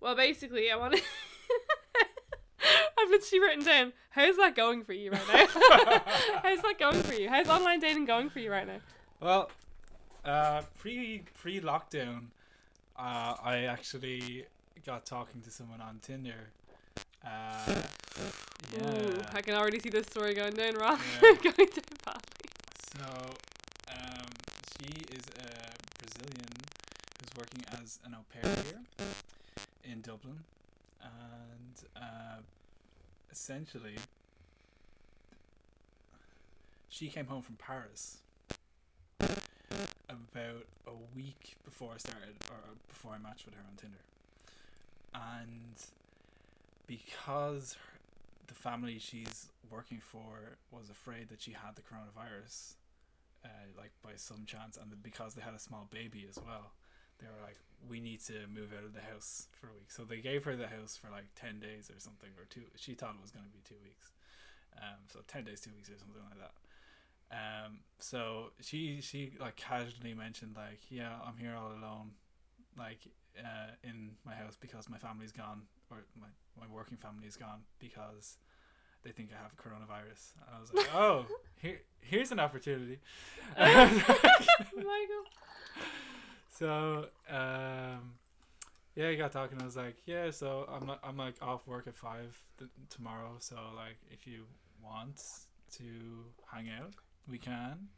[0.00, 1.02] Well, basically, I want to.
[2.98, 5.46] I've literally written down, how's that going for you right now?
[6.42, 7.28] how's that going for you?
[7.28, 8.78] How's online dating going for you right now?
[9.20, 9.50] Well,
[10.24, 12.26] uh, pre pre lockdown,
[12.96, 14.44] uh, I actually
[14.84, 16.50] got talking to someone on Tinder.
[17.24, 17.82] Uh,
[18.76, 18.90] yeah.
[18.90, 20.98] Ooh, I can already see this story going down wrong.
[21.22, 21.32] Yeah.
[21.42, 22.22] going down badly.
[22.96, 23.04] So,
[23.90, 24.26] um,
[24.80, 25.50] she is a
[25.98, 26.48] Brazilian
[27.18, 29.08] who's working as an au pair here
[29.84, 30.40] in Dublin,
[31.02, 32.40] and uh,
[33.30, 33.96] essentially,
[36.88, 38.18] she came home from Paris
[40.08, 42.56] about a week before I started, or
[42.88, 44.04] before I matched with her on Tinder,
[45.14, 45.76] and
[46.86, 47.98] because her,
[48.46, 52.74] the family she's working for was afraid that she had the coronavirus,
[53.44, 56.72] uh, like by some chance, and because they had a small baby as well,
[57.18, 57.58] they were like,
[57.88, 60.56] "We need to move out of the house for a week." So they gave her
[60.56, 62.64] the house for like ten days or something, or two.
[62.76, 64.12] She thought it was going to be two weeks,
[64.76, 66.54] um, so ten days, two weeks, or something like that.
[67.30, 72.12] Um, so she she like casually mentioned like, "Yeah, I'm here all alone,
[72.78, 73.00] like
[73.38, 78.38] uh, in my house because my family's gone, or my my working family's gone because."
[79.04, 81.24] They think I have coronavirus, and I was like, "Oh,
[81.62, 82.98] here, here's an opportunity."
[83.56, 83.94] Michael.
[86.50, 88.14] So, um,
[88.96, 89.62] yeah, I got talking.
[89.62, 93.36] I was like, yeah, so I'm I'm like off work at five th- tomorrow.
[93.38, 94.42] So like, if you
[94.82, 95.22] want
[95.76, 95.84] to
[96.52, 96.94] hang out,
[97.28, 97.88] we can.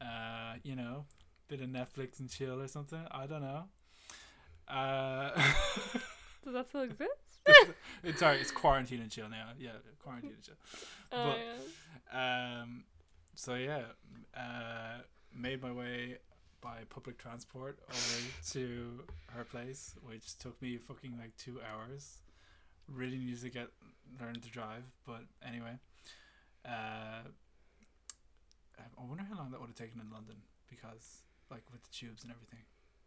[0.00, 1.04] Uh, you know,
[1.48, 3.04] bit of Netflix and chill or something.
[3.10, 3.64] I don't know.
[4.68, 5.30] Uh,
[6.44, 7.40] Does that still exist?
[8.04, 9.48] it's sorry, it's quarantine and chill now.
[9.58, 9.70] Yeah,
[10.02, 10.54] quarantine and chill.
[11.12, 11.38] Oh, But-
[12.12, 12.60] yeah.
[12.62, 12.84] Um,
[13.34, 13.82] so yeah,
[14.36, 14.98] uh,
[15.34, 16.18] made my way
[16.60, 22.18] by public transport over to her place, which took me fucking like two hours.
[22.92, 23.68] Really needed to get
[24.20, 25.78] learn to drive, but anyway,
[26.64, 27.22] uh,
[28.82, 30.36] I wonder how long that would have taken in London
[30.70, 32.60] because like with the tubes and everything,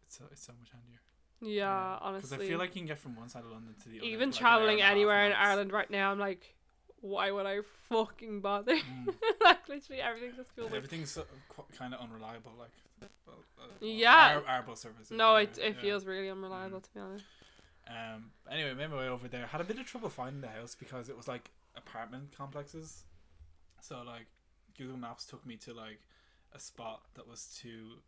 [0.04, 1.00] it's so it's so much handier.
[1.40, 1.66] Yeah,
[1.96, 2.36] Because honestly.
[2.36, 4.06] Because I feel like you can get from one side of London to the other.
[4.06, 5.32] even like, traveling hour and a half anywhere in.
[5.32, 6.54] Ireland right now, I'm like,
[7.00, 8.76] why would I fucking bother?
[8.76, 9.14] Mm.
[9.44, 10.76] like literally everything just feels like.
[10.76, 12.70] Everything's so, qu- kind of unreliable, like.
[13.26, 14.40] well, uh, well, Yeah.
[14.46, 15.10] Our, our bus service.
[15.10, 15.80] No, it it yeah.
[15.80, 17.24] feels really unreliable to be honest.
[17.88, 18.30] Um.
[18.50, 19.46] Anyway, made my way over there.
[19.46, 23.02] Had a bit of trouble finding the house because it was like apartment complexes.
[23.80, 24.26] So like,
[24.76, 26.00] Google Maps took me to like
[26.54, 28.00] a spot that was to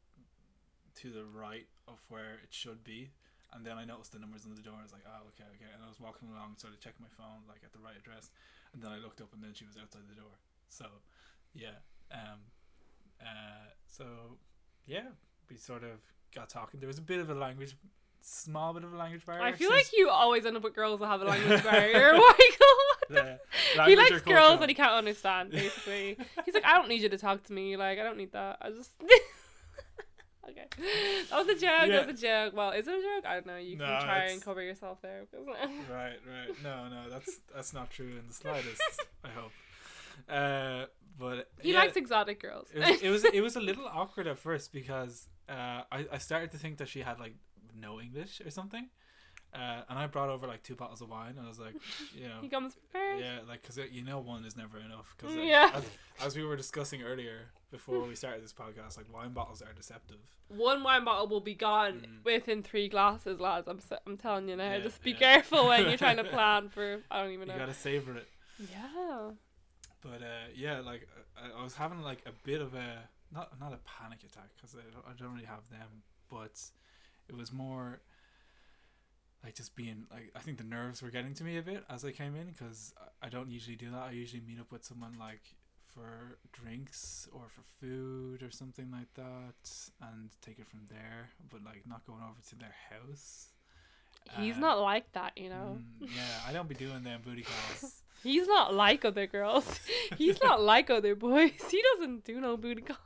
[0.96, 3.10] to the right of where it should be,
[3.52, 4.74] and then I noticed the numbers on the door.
[4.78, 5.70] I was like, oh, okay, okay.
[5.74, 8.30] And I was walking along, started checking my phone, like at the right address,
[8.72, 10.34] and then I looked up, and then she was outside the door.
[10.68, 10.86] So,
[11.54, 11.82] yeah.
[12.12, 12.40] Um.
[13.20, 13.70] Uh.
[13.86, 14.04] So,
[14.86, 15.14] yeah,
[15.50, 16.00] we sort of
[16.34, 16.80] got talking.
[16.80, 17.76] There was a bit of a language,
[18.20, 19.42] small bit of a language barrier.
[19.42, 22.12] I feel like you always end up with girls that have a language barrier.
[22.12, 22.83] Michael.
[23.86, 25.50] he likes girls that he can't understand.
[25.50, 27.76] Basically, he's like, I don't need you to talk to me.
[27.76, 28.58] Like, I don't need that.
[28.60, 28.92] I just.
[30.48, 30.66] okay,
[31.30, 31.62] that was a joke.
[31.62, 31.86] Yeah.
[31.86, 32.56] That was a joke.
[32.56, 33.26] Well, is it a joke?
[33.26, 33.56] I don't know.
[33.56, 35.24] You No, can try and cover yourself there.
[35.90, 36.62] Right, right.
[36.62, 38.82] No, no, that's that's not true in the slightest.
[39.24, 39.52] I hope.
[40.28, 40.86] Uh,
[41.18, 42.68] but he yeah, likes exotic girls.
[42.74, 46.18] It was, it was it was a little awkward at first because uh, I I
[46.18, 47.34] started to think that she had like
[47.74, 48.88] no English or something,
[49.54, 51.34] uh, and I brought over like two bottles of wine.
[51.36, 51.74] And I was like,
[52.14, 53.20] you know, he comes prepared.
[53.20, 55.14] yeah, like because you know one is never enough.
[55.16, 55.70] Because Yeah.
[55.74, 55.84] as,
[56.26, 60.18] as we were discussing earlier before we started this podcast, like wine bottles are deceptive.
[60.48, 62.24] One wine bottle will be gone Mm.
[62.24, 63.66] within three glasses, lads.
[63.68, 64.72] I'm I'm telling you now.
[64.72, 65.18] Yeah, Just be yeah.
[65.18, 67.00] careful when you're trying to plan for.
[67.10, 67.54] I don't even know.
[67.54, 68.28] You gotta savor it.
[68.70, 69.30] Yeah.
[70.02, 73.72] But uh, yeah, like I, I was having like a bit of a not not
[73.72, 76.60] a panic attack because I, don't- I don't really have them, but
[77.28, 78.00] it was more
[79.44, 82.04] like just being like I think the nerves were getting to me a bit as
[82.04, 84.02] I came in because I don't usually do that.
[84.08, 85.42] I usually meet up with someone like
[85.94, 91.62] for drinks or for food or something like that and take it from there, but
[91.64, 93.50] like not going over to their house.
[94.38, 95.78] He's Uh, not like that, you know.
[96.00, 98.02] Mm, yeah, I don't be doing them booty calls.
[98.22, 99.78] He's not like other girls.
[100.16, 101.52] He's not like other boys.
[101.70, 102.98] He doesn't do no booty calls.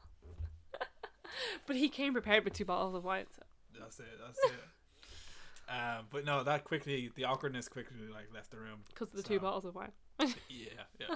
[1.67, 3.27] but he came prepared with two bottles of wine.
[3.37, 3.43] So.
[3.79, 4.07] That's it.
[4.25, 4.61] That's it.
[5.69, 8.81] Um, but no, that quickly, the awkwardness quickly like left the room.
[8.89, 9.93] Because of the So- two bottles of wine.
[10.49, 11.15] Yeah, yeah.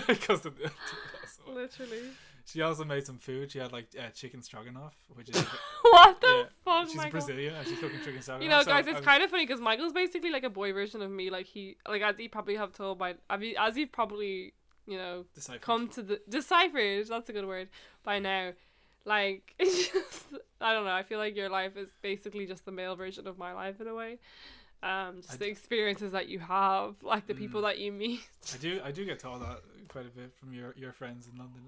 [0.06, 0.70] Because of the
[1.46, 2.00] Literally.
[2.46, 3.50] she also made some food.
[3.52, 5.36] She had like uh, chicken stroganoff, which is
[5.82, 6.42] what the yeah.
[6.64, 7.10] fuck, she's Michael?
[7.10, 8.42] Brazilian and she's cooking chicken stroganoff.
[8.44, 10.72] You know, so guys, I it's kind of funny because Michael's basically like a boy
[10.72, 11.28] version of me.
[11.28, 14.54] Like he, like as you probably have told by, I mean, as you've probably,
[14.86, 15.60] you know, deciphered.
[15.60, 17.08] come to the deciphered.
[17.08, 17.68] That's a good word
[18.02, 18.52] by now.
[19.08, 20.24] Like it's just,
[20.60, 20.92] I don't know.
[20.92, 23.88] I feel like your life is basically just the male version of my life in
[23.88, 24.18] a way.
[24.82, 27.64] Um, just I the d- experiences that you have, like the people Mm.
[27.64, 28.20] that you meet.
[28.54, 31.36] I do, I do get told that quite a bit from your your friends in
[31.38, 31.62] London.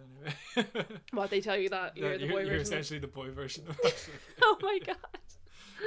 [0.57, 2.61] Anyway, What they tell you that you're That the you're, boy you're version.
[2.61, 3.77] of- essentially the boy version of.
[4.43, 4.97] Oh my god.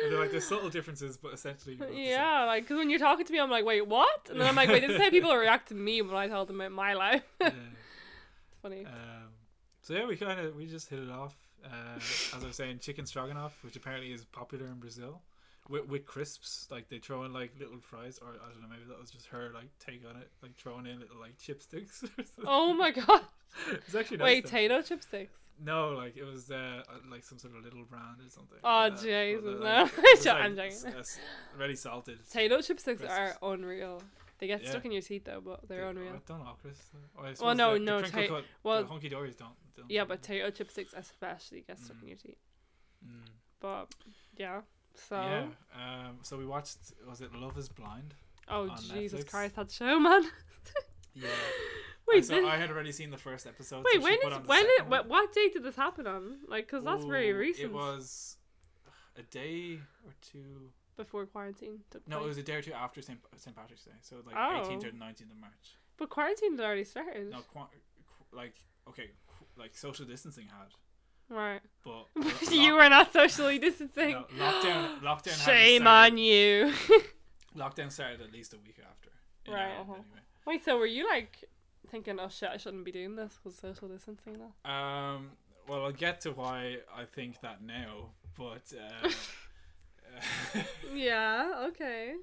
[0.04, 1.76] And they're like there's subtle differences, but essentially.
[1.76, 2.12] you're both the same.
[2.12, 4.28] Yeah, like because when you're talking to me, I'm like, wait, what?
[4.32, 6.46] And then I'm like, wait, this is how people react to me when I tell
[6.46, 7.24] them about my life.
[7.40, 7.48] Yeah.
[7.50, 8.86] It's funny.
[8.86, 9.30] Um,
[9.84, 11.36] so yeah, we kind of we just hit it off.
[11.64, 15.22] Uh, as I was saying, chicken stroganoff, which apparently is popular in Brazil,
[15.70, 16.68] with with crisps.
[16.70, 19.28] Like they throw in like little fries, or I don't know, maybe that was just
[19.28, 22.04] her like take on it, like throwing in little like chipsticks.
[22.04, 22.46] or something.
[22.46, 23.22] Oh my god.
[23.72, 24.26] it's actually nice.
[24.26, 24.46] Wait.
[24.48, 25.30] Tayto chipsticks.
[25.64, 28.58] No, like it was uh, uh, like some sort of little brand or something.
[28.64, 29.84] Oh, like Jesus, uh, no.
[29.84, 30.72] like, was, I'm joking.
[30.72, 31.20] s- s-
[31.58, 32.18] Ready salted.
[32.34, 33.06] Tayto chipsticks Crisps.
[33.10, 34.02] are unreal.
[34.40, 34.72] They get Yeah.
[34.72, 36.14] stuck in your teeth though, but they're Yeah, unreal.
[36.16, 36.82] I don't know, Chris.
[37.18, 39.90] Oh, suppose no, the, no, The crinkle ta- cut, well- the Hunky Dorys don't, don't.
[39.90, 42.02] Yeah, but Tayto chipsticks especially get stuck Mm.
[42.04, 42.38] in your teeth.
[43.06, 43.30] Mm.
[43.60, 43.88] But
[44.38, 44.62] yeah,
[44.96, 45.48] so Yeah.
[46.08, 46.20] Um.
[46.24, 46.78] So we watched.
[47.08, 48.14] Was it Love Is Blind?
[48.50, 49.30] oh Jesus Netflix.
[49.30, 50.24] Christ, that show, man.
[51.16, 51.28] Yeah.
[52.08, 53.86] Wait, did- I had already seen the first episode.
[53.86, 56.40] wait, so when is when it what, what date did this happen on?
[56.48, 57.66] Like, cause that's very recent.
[57.70, 58.38] It was
[59.16, 60.72] a day or two.
[60.98, 63.20] before quarantine took No, it was a day or two after St.
[63.38, 63.56] St.
[63.56, 63.92] Patrick's Day.
[64.02, 64.64] So like Oh.
[64.68, 65.76] 18th or 19th of March.
[65.98, 67.30] But quarantine had already started.
[67.30, 67.70] No, qu-
[68.32, 68.56] like
[68.90, 69.12] okay,
[69.58, 70.70] like social distancing had,
[71.36, 71.62] Right.
[71.84, 72.08] but
[72.52, 74.12] you were not socially distancing.
[74.12, 75.00] no, lockdown.
[75.02, 75.46] Lockdown.
[75.46, 76.74] Shame on you.
[77.58, 79.10] Lockdown started at least a week after.
[79.52, 79.94] Right, Ireland uh-huh.
[79.94, 80.20] Anyway.
[80.48, 81.44] Wait, so were you like
[81.90, 84.72] thinking, oh shit, I shouldn't be doing this because social distancing now?
[85.16, 85.32] Um.
[85.68, 89.10] Well, I'll get to why I think that now, but uh,
[90.94, 91.66] Yeah.
[91.70, 92.16] Okay.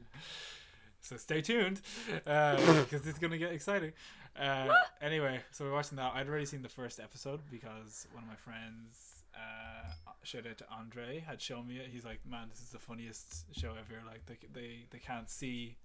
[1.00, 1.80] so stay tuned
[2.24, 3.92] because it's gonna get exciting.
[4.40, 4.72] Uh,
[5.02, 6.12] anyway, so we're watching that.
[6.14, 9.90] I'd already seen the first episode because one of my friends, uh,
[10.22, 11.88] shout out to Andre, had shown me it.
[11.92, 15.76] He's like, "Man, this is the funniest show ever." Like they they, they can't see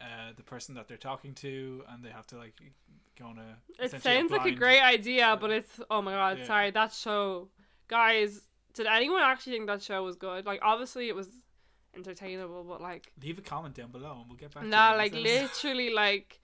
[0.00, 2.54] uh, the person that they're talking to, and they have to like
[3.18, 3.56] gonna.
[3.78, 6.46] It essentially sounds like a great idea, but it's oh my god, Yeah.
[6.46, 7.48] sorry, that show
[7.88, 8.42] guys,
[8.74, 10.44] did anyone actually think that show was good?
[10.44, 11.28] Like obviously it was
[11.96, 14.64] entertainable, but like Leave a comment down below and we'll get back.
[14.64, 16.40] to nah, like literally like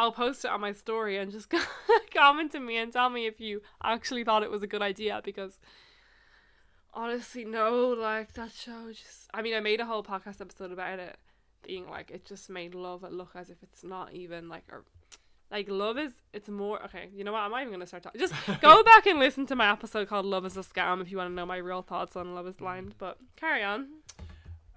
[0.00, 1.52] I'll post it on my story and just
[2.14, 5.20] comment to me and tell me if you actually thought it was a good idea
[5.22, 5.58] because
[6.94, 10.98] honestly no, like that show just I mean I made a whole podcast episode about
[10.98, 11.16] it
[11.62, 14.84] being like it just made love look as if it's not even like or
[15.50, 18.18] like love is it's more okay you know what i'm not even gonna start talking
[18.18, 18.32] just
[18.62, 21.28] go back and listen to my episode called love is a scam if you want
[21.28, 23.88] to know my real thoughts on love is blind but carry on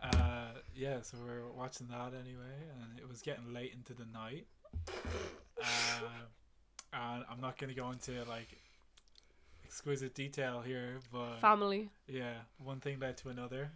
[0.02, 4.06] Uh, yeah, so we are watching that anyway, and it was getting late into the
[4.12, 4.48] night.
[5.62, 6.08] Uh,
[6.94, 8.48] and I'm not gonna go into like
[9.66, 11.90] exquisite detail here, but family.
[12.08, 13.72] Yeah, one thing led to another,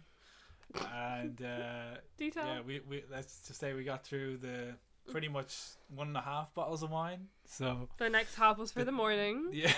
[0.94, 2.44] and uh, detail.
[2.46, 4.74] yeah, we, we let's just say we got through the
[5.10, 5.56] pretty much
[5.94, 7.28] one and a half bottles of wine.
[7.46, 9.48] So the next half was for the morning.
[9.52, 9.72] Yeah,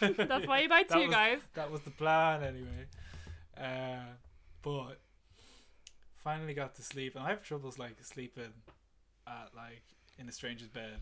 [0.00, 1.38] that's why you buy That two was- guys.
[1.54, 2.86] that was the plan anyway.
[3.56, 4.04] Uh,
[4.62, 5.00] but
[6.22, 8.52] finally got to sleep, and I have troubles like sleeping
[9.26, 9.82] at like
[10.18, 11.00] in a stranger's bed.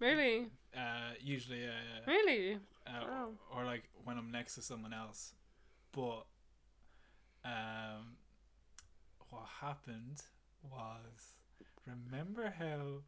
[0.00, 2.54] really Uh, usually, uh, really
[2.86, 3.28] uh, Wow.
[3.52, 5.34] or, or like when I'm next to someone else.
[5.92, 6.26] But
[7.44, 8.16] um,
[9.30, 10.22] what happened
[10.62, 11.36] was,
[11.86, 13.02] remember how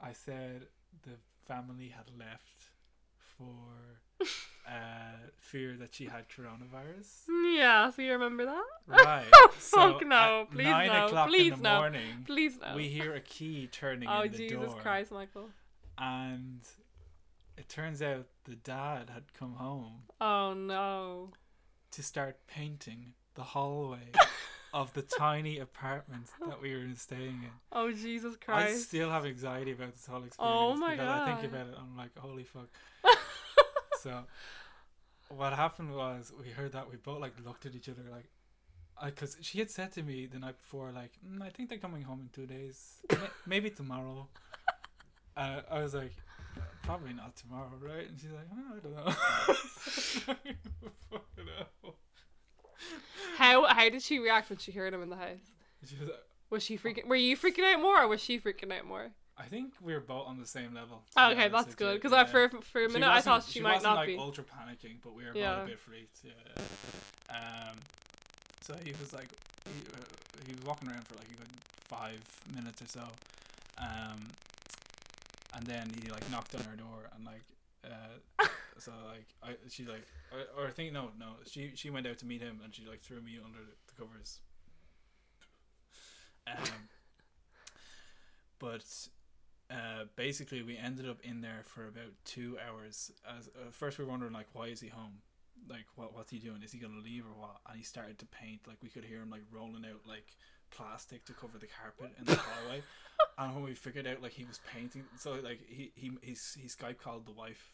[0.00, 0.66] I said
[1.02, 2.70] the family had left
[3.16, 4.00] for
[4.66, 7.24] uh, fear that she had coronavirus?
[7.54, 9.26] yeah so you remember that Right.
[9.58, 11.78] so Fuck no, please nine no, o'clock please in the no.
[11.78, 15.12] morning, please no we hear a key turning oh in the jesus door, Jesus christ
[15.12, 15.48] michael
[15.98, 16.60] and
[17.56, 21.30] it turns out the dad had come home oh no
[21.92, 24.10] to start painting the hallway
[24.72, 27.50] of the tiny apartment that we were staying in.
[27.72, 28.68] oh jesus Christ!
[28.68, 31.74] I still have anxiety about this whole experience Oh my because I think about it.
[31.78, 32.68] I'm like, holy fuck.
[34.02, 34.24] So,
[35.28, 38.30] what happened was we heard that we both like looked at each other like,
[39.04, 42.02] because she had said to me the night before like, mm, I think they're coming
[42.02, 43.00] home in two days,
[43.46, 44.28] maybe tomorrow.
[45.36, 46.12] Uh, I was like,
[46.82, 48.08] probably not tomorrow, right?
[48.08, 48.94] And she's like, oh, I don't
[51.46, 51.94] know.
[53.40, 55.38] How how did she react when she heard him in the house?
[55.86, 56.18] She was like,
[56.50, 57.06] Was she freaking?
[57.06, 59.12] Were you freaking out more, or was she freaking out more?
[59.40, 61.02] I think we were both on the same level.
[61.16, 61.94] Oh, okay, that's good.
[61.94, 62.24] Because Yeah.
[62.24, 64.18] for for a minute I thought wasn't- she, might wasn't, not like be.
[64.18, 65.56] ultra panicking, but we were Yeah.
[65.56, 66.18] both a bit freaked.
[66.24, 66.32] Yeah.
[67.70, 67.78] Um.
[68.60, 69.28] So he was like,
[69.64, 70.04] he, uh,
[70.46, 71.48] he was walking around for like a good
[71.88, 72.20] five
[72.54, 73.08] minutes or so,
[73.78, 74.28] um,
[75.54, 77.42] and then he like knocked on her door and like,
[77.84, 78.46] uh,
[78.78, 82.18] so like I she like or, or I think no no she she went out
[82.18, 84.40] to meet him and she like threw me under the, the covers.
[86.46, 86.54] Um.
[88.58, 88.84] But
[89.70, 93.12] uh, basically we ended up in there for about two hours.
[93.38, 95.18] As uh, first we were wondering like, why is he home?
[95.68, 96.62] Like, what what's he doing?
[96.62, 97.56] Is he gonna leave or what?
[97.68, 98.60] And he started to paint.
[98.66, 100.36] Like we could hear him like rolling out like
[100.70, 102.82] plastic to cover the carpet in the hallway.
[103.38, 106.66] and when we figured out like he was painting, so like he he he's he
[106.68, 107.72] Skype called the wife.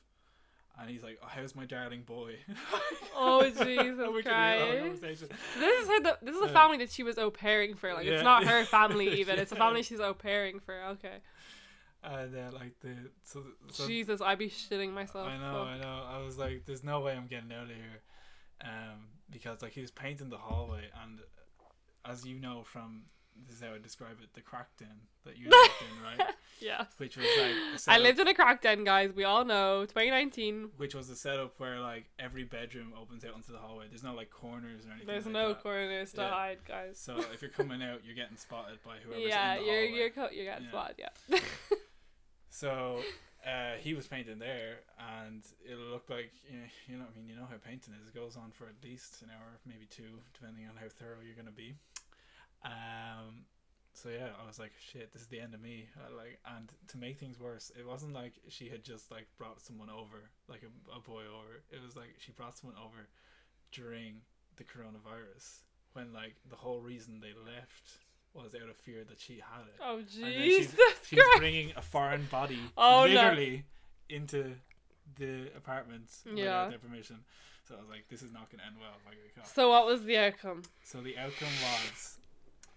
[0.78, 2.36] And he's like, oh, "How's my darling boy?"
[3.16, 5.01] Oh, And Jesus we could hear our Christ.
[5.01, 6.01] this is her.
[6.03, 6.53] The, this is a Yeah.
[6.53, 7.94] family that she was au pairing for.
[7.94, 8.14] Like Yeah.
[8.16, 9.38] it's not her family even.
[9.38, 10.74] It's a family she's au pairing for.
[10.90, 11.16] Okay.
[12.07, 12.94] And uh, like the
[13.24, 13.42] so,
[13.72, 15.26] so Jesus, I'd be shitting myself.
[15.28, 15.66] I know, Fuck.
[15.68, 16.02] I know.
[16.09, 18.00] I was like, "There's no way I'm getting out of here,"
[18.62, 21.18] um, because like he was painting the hallway, and
[22.04, 23.02] as you know from
[23.46, 24.88] this is how I describe it, the crack den
[25.24, 26.32] that you lived in, right?
[26.59, 26.86] Yes.
[26.96, 27.52] Which was like
[27.86, 29.12] I lived in a crack den, guys.
[29.14, 29.84] We all know.
[29.84, 30.70] 2019.
[30.78, 33.88] which was the setup where like every bedroom opens out onto the hallway.
[33.90, 35.07] There's no like corners or anything.
[35.07, 35.62] There's like no that.
[35.62, 36.30] corners to Yeah.
[36.30, 36.98] hide, guys.
[36.98, 39.82] So if you're coming out, you're getting spotted by whoever's yeah, in the Yeah, you're
[39.82, 39.98] hallway.
[39.98, 40.70] you're co- you're getting Yeah.
[40.70, 40.96] spotted.
[41.28, 41.38] Yeah.
[42.51, 43.01] So
[43.47, 47.28] uh, he was painting there, and it looked like you know, you know, I mean,
[47.28, 48.09] you know how painting is.
[48.09, 51.36] It goes on for at least an hour, maybe two, depending on how thorough you're
[51.36, 51.74] gonna be.
[52.64, 53.47] Um,
[53.92, 55.86] so yeah, I was like, shit, this is the end of me.
[55.97, 59.61] I like, and to make things worse, it wasn't like she had just like brought
[59.61, 61.62] someone over, like a, a boy over.
[61.70, 63.09] It was like she brought someone over
[63.72, 64.20] during
[64.57, 67.99] the coronavirus, when like the whole reason they left
[68.37, 70.74] was out of fear that she had it oh Jesus
[71.09, 71.39] she's Christ.
[71.39, 73.12] bringing a foreign body Oh, no.
[73.12, 73.64] literally
[74.09, 74.55] into
[75.18, 76.34] the apartment Yeah.
[76.34, 77.16] without their permission.
[77.68, 79.49] So I was like, this is not going to end well if I get caught.
[79.49, 80.62] So what was the outcome?
[80.84, 82.18] So the outcome was,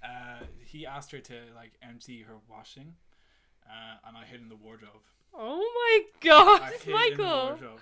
[0.03, 2.95] uh, he asked her to like empty her washing,
[3.68, 5.03] uh, and I hid in the wardrobe.
[5.36, 7.45] Oh my God, I hid in the Michael.
[7.49, 7.80] wardrobe.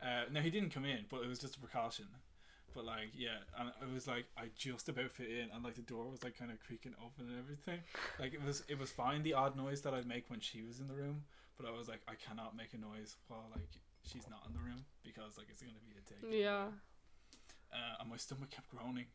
[0.00, 2.04] Uh, no, he didn't come in, but it was just a precaution.
[2.76, 5.82] But like, yeah, and it was like I just about fit in, and like the
[5.82, 7.80] door was like kind of creaking open and everything.
[8.20, 9.22] Like it was, it was fine.
[9.22, 11.22] The odd noise that I'd make when she was in the room,
[11.56, 13.70] but I was like, I cannot make a noise while like
[14.02, 16.42] she's not in the room because like it's gonna be a take.
[16.44, 16.66] Yeah.
[17.72, 19.06] Uh, and my stomach kept groaning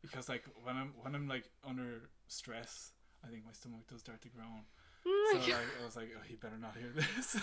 [0.00, 2.92] because like when I'm when I'm like under stress,
[3.22, 4.64] I think my stomach does start to groan.
[5.06, 5.60] Oh So like.
[5.82, 7.36] I was like, oh, he better not hear this.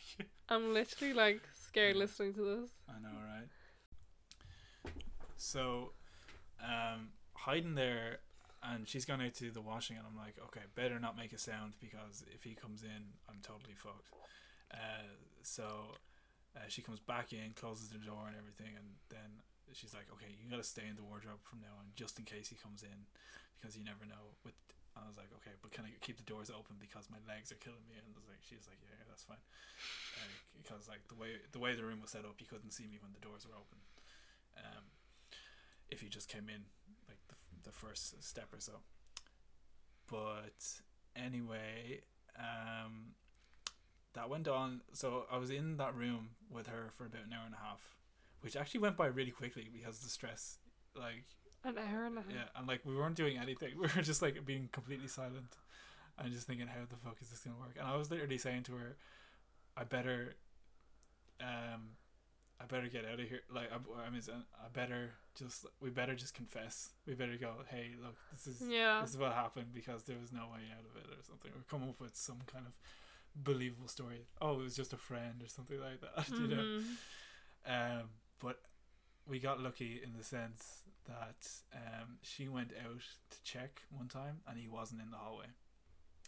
[0.48, 2.02] I'm literally like scared Yeah.
[2.02, 2.70] listening to this.
[2.88, 3.48] I know, right?
[5.36, 5.92] So,
[6.62, 8.18] um, hiding there,
[8.62, 11.32] and she's gone out to do the washing, and I'm like, okay, better not make
[11.32, 14.10] a sound because if he comes in, I'm totally fucked.
[14.72, 15.12] Uh,
[15.42, 15.94] so,
[16.56, 19.44] uh, she comes back in, closes the door and everything, and then
[19.76, 22.48] she's like, okay, you gotta stay in the wardrobe from now on, just in case
[22.48, 23.04] he comes in,
[23.60, 24.34] because you never know.
[24.42, 24.56] With
[24.96, 27.60] I was like, okay, but can I keep the doors open because my legs are
[27.60, 28.00] killing me?
[28.00, 29.44] And I was like, she's like, yeah, that's fine,
[30.56, 32.96] because like the way the way the room was set up, you couldn't see me
[33.04, 33.76] when the doors were open.
[34.56, 34.95] Um,
[35.90, 36.62] if you just came in
[37.08, 37.34] like the,
[37.64, 38.72] the first step or so.
[40.10, 40.80] But
[41.16, 42.00] anyway,
[42.38, 43.14] um,
[44.14, 44.82] that went on.
[44.92, 47.96] So I was in that room with her for about an hour and a half,
[48.40, 50.58] which actually went by really quickly because the stress,
[50.94, 51.24] like
[51.64, 52.30] An hour and a half.
[52.30, 53.72] yeah, and like we weren't doing anything.
[53.80, 55.56] We were just like being completely silent
[56.18, 57.76] and just thinking, how the fuck is this gonna work?
[57.78, 58.96] And I was literally saying to her,
[59.76, 60.34] I better,
[61.40, 61.96] um,
[62.60, 63.40] I better get out of here.
[63.54, 63.76] Like I,
[64.06, 66.90] I mean, I better just we better just confess.
[67.06, 67.52] We better go.
[67.68, 69.00] Hey, look, this is Yeah.
[69.02, 71.50] this is what happened because there was no way out of it or something.
[71.52, 72.72] Or come up with some kind of
[73.34, 74.26] believable story.
[74.40, 76.28] Oh, it was just a friend or something like that.
[76.40, 76.80] You know.
[76.80, 76.96] Mhm.
[77.66, 78.60] Um, but
[79.26, 84.38] we got lucky in the sense that um, she went out to check one time
[84.48, 85.46] and he wasn't in the hallway.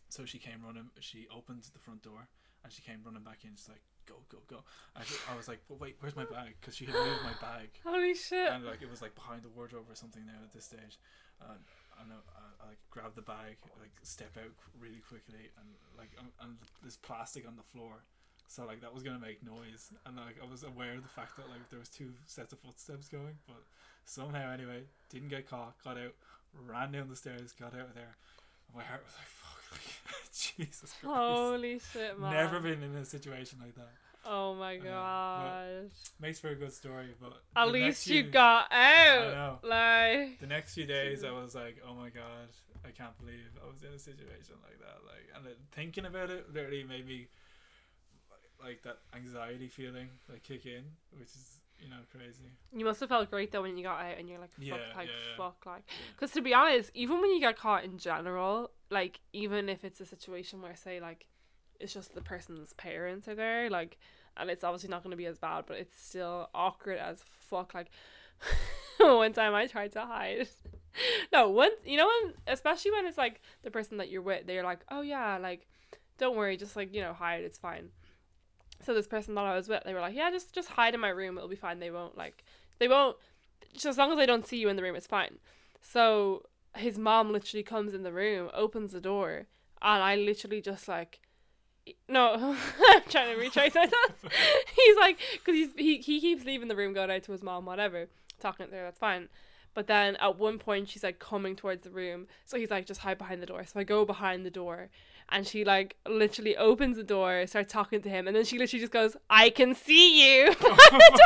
[0.08, 0.90] So she came running.
[1.00, 2.28] She opened the front door
[2.64, 3.50] and she came running back in.
[3.56, 4.64] She's like, "Go, go, go!"
[5.04, 7.68] She, I was like, "But wait, where's my bag?" Because she had moved my bag
[7.84, 8.50] Holy shit.
[8.50, 10.96] and like it was like behind the wardrobe or something there at this stage.
[11.40, 11.60] And
[12.00, 16.10] I know I, I like grab the bag, like step out really quickly, and like
[16.18, 18.02] and, and there's plastic on the floor,
[18.46, 21.36] so like that was gonna make noise, and like I was aware of the fact
[21.36, 23.62] that like there was two sets of footsteps going, but
[24.04, 26.14] somehow anyway didn't get caught, got out,
[26.66, 28.16] ran down the stairs, got out of there.
[28.68, 29.14] And my heart was!
[29.14, 29.37] Like,
[30.32, 31.04] Jesus Christ.
[31.04, 32.32] Holy shit, man.
[32.32, 33.90] Never been in a situation like that.
[34.26, 35.90] Oh my know, but-
[36.20, 39.64] Makes for a good story, but At least you few- got out.
[39.64, 40.38] Like.
[40.40, 42.48] the next few days I was like, oh my god,
[42.84, 44.98] I can't believe I was in a situation like that.
[45.06, 47.28] Like, and thinking about it literally made me
[48.62, 50.82] like that anxiety feeling like kick in,
[51.16, 52.52] which is you know crazy.
[52.74, 54.96] You must have felt great though when you got out and you're like, fuck, Yeah,
[54.96, 55.82] like, yeah, fuck, like.
[56.14, 60.00] Because to be honest, even when you get caught in general, like, even if it's
[60.00, 61.26] a situation where, say, like,
[61.80, 63.98] it's just the person's parents are there, like,
[64.36, 67.74] and it's obviously not going to be as bad, but it's still awkward as fuck.
[67.74, 67.90] Like,
[68.98, 70.48] one time I tried to hide.
[71.32, 74.64] no, one, you know, when, especially when it's like the person that you're with, they're
[74.64, 75.66] like, oh yeah, like,
[76.18, 77.90] don't worry, just like, you know, hide, it's fine.
[78.84, 81.00] So this person that I was with, they were like, yeah, just just hide in
[81.00, 81.78] my room, it'll be fine.
[81.80, 82.44] They won't like,
[82.78, 83.16] they won't.
[83.72, 85.38] Just as long as they don't see you in the room, it's fine.
[85.80, 86.44] So
[86.76, 89.46] his mom literally comes in the room, opens the door,
[89.82, 91.20] and I literally just like,
[92.08, 92.56] no,
[92.88, 94.34] I'm trying to retrace my thoughts.
[94.74, 97.66] he's like, because he's he he keeps leaving the room, going out to his mom,
[97.66, 98.06] whatever,
[98.40, 99.28] talking to her, that's fine.
[99.78, 102.98] But then at one point she's like coming towards the room, so he's like, just
[103.02, 103.64] hide behind the door.
[103.64, 104.88] So I go behind the door,
[105.28, 108.80] and she like literally opens the door, starts talking to him, and then she literally
[108.80, 110.76] just goes, "I can see you." Oh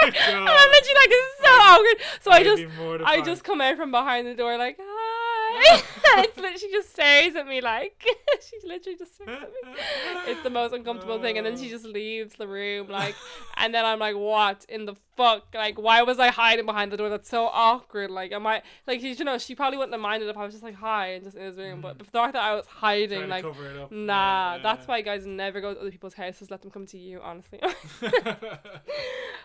[0.05, 2.03] and I'm literally like, it's so awkward.
[2.21, 2.63] So I just
[3.07, 5.83] I just come out from behind the door like hi.
[6.19, 8.05] it's literally she just stares at me like
[8.41, 9.83] she literally just stares at me.
[10.27, 13.15] It's the most uncomfortable thing, and then she just leaves the room like,
[13.57, 15.47] and then I'm like, what in the fuck?
[15.55, 17.09] Like, why was I hiding behind the door?
[17.09, 18.11] That's so awkward.
[18.11, 19.39] Like, am I like you know?
[19.39, 21.57] She probably wouldn't have minded if I was just like hi and just in his
[21.57, 23.43] room, but the fact that I was hiding like.
[23.43, 23.93] cover it up.
[23.93, 26.51] Nah, Yeah, that's why guys never go to other people's houses.
[26.51, 27.61] Let them come to you, honestly.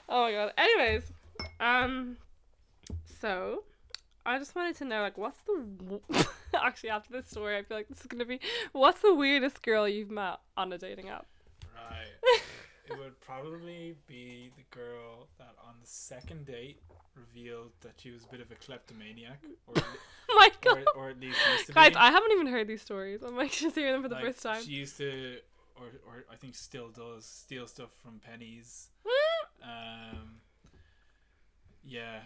[0.09, 0.53] Oh my god.
[0.57, 1.11] Anyways,
[1.59, 2.17] um,
[3.03, 3.63] so
[4.25, 5.99] I just wanted to know, like, what's the
[6.63, 8.39] actually after this story, I feel like this is gonna be
[8.71, 11.25] what's the weirdest girl you've met on a dating app?
[11.75, 12.41] Right.
[12.89, 16.79] it would probably be the girl that on the second date
[17.15, 19.73] revealed that she was a bit of a kleptomaniac, or
[20.35, 21.95] my god, or, or at least used to guys, be.
[21.97, 23.21] I haven't even heard these stories.
[23.23, 24.63] I'm like just hearing them for the Like, first time.
[24.63, 25.37] She used to,
[25.75, 28.87] or or I think still does, steal stuff from Penneys.
[29.63, 30.41] Um.
[31.83, 32.19] Yeah,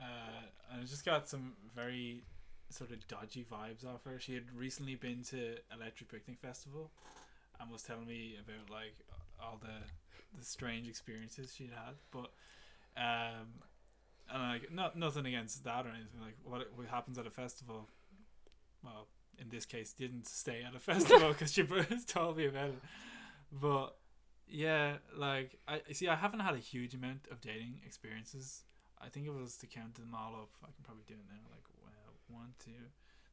[0.00, 0.04] uh,
[0.72, 2.22] and I just got some very
[2.70, 4.18] sort of dodgy vibes off her.
[4.18, 6.90] She had recently been to Electric Picnic Festival,
[7.60, 8.94] and was telling me about like
[9.42, 11.94] all the the strange experiences she'd had.
[12.10, 12.30] But
[12.96, 13.48] um,
[14.32, 16.20] and like not nothing against that or anything.
[16.20, 17.88] Like what what happens at a festival,
[18.84, 19.08] well,
[19.38, 21.62] in this case, didn't stay at a festival because she
[22.06, 22.82] told me about it.
[23.52, 23.96] But
[24.48, 26.08] Yeah, like I see.
[26.08, 28.64] I haven't had a huge amount of dating experiences.
[29.02, 31.26] I think if it was to count them all up, I can probably do it
[31.28, 31.40] now.
[31.50, 31.64] Like
[32.30, 32.70] one, two,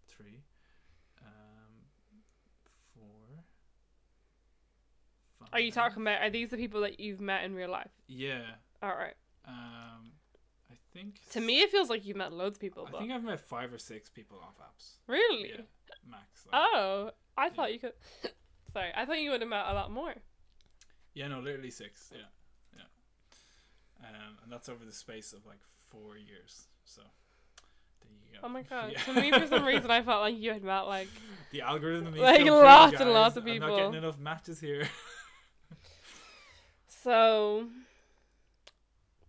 [0.07, 0.43] three,
[1.21, 1.73] um,
[2.93, 3.43] four.
[5.53, 6.21] Are you talking about?
[6.21, 7.91] Are these the people that you've met in real life?
[8.07, 8.41] Yeah.
[8.81, 9.13] All right.
[9.47, 10.11] Um,
[10.69, 11.21] I think.
[11.31, 12.85] To me, it feels like you've met loads of people.
[12.87, 14.93] I But think I've met five or six people off apps.
[15.07, 15.61] really, Yeah,
[16.09, 16.45] max.
[16.51, 17.49] Like, oh, I Yeah.
[17.51, 17.93] thought you could.
[18.73, 20.15] Sorry, I thought you would have met a lot more.
[21.13, 22.11] Yeah, no, literally six.
[22.13, 22.25] Yeah,
[22.75, 24.07] yeah.
[24.07, 26.67] Um, and that's over the space of like four years.
[26.83, 27.01] So
[28.01, 28.47] there you go.
[28.47, 28.93] Oh my god!
[28.93, 29.01] Yeah.
[29.01, 31.07] To me, for some reason, I felt like you had met like.
[31.51, 34.87] the algorithm Like lots and lots of I'm not getting enough matches here.
[37.03, 37.67] So,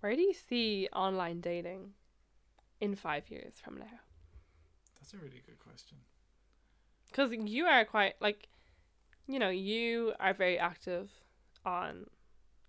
[0.00, 1.90] where do you see online dating
[2.80, 4.00] in five years from now?
[4.98, 5.96] that's a really good question.
[7.06, 8.48] Because you are quite like,
[9.28, 11.08] you know, you are very active
[11.64, 12.06] on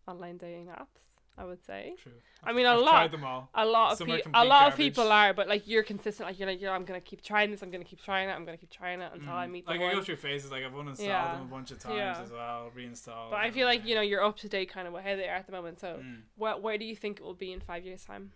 [0.07, 1.08] online dating apps.
[1.39, 2.11] I would say True.
[2.43, 3.49] I mean, a I've lot- tried them all.
[3.55, 6.27] a lot of people, a lot of people are, but like you're consistent.
[6.27, 7.61] Like you're like, you're, I'm gonna keep trying this.
[7.63, 8.33] I'm gonna keep trying it.
[8.33, 9.51] I'm gonna keep trying it until I Mm.
[9.51, 10.51] meet the like I go through phases.
[10.51, 11.31] Like I've uninstalled Yeah.
[11.35, 12.21] them a bunch of times Yeah.
[12.21, 13.31] as well, reinstalled.
[13.31, 15.35] But I feel like you know you're up to date kind of where they are
[15.35, 15.79] at the moment.
[15.79, 16.23] So, Mm.
[16.35, 18.33] where where do you think it will be in five years' time?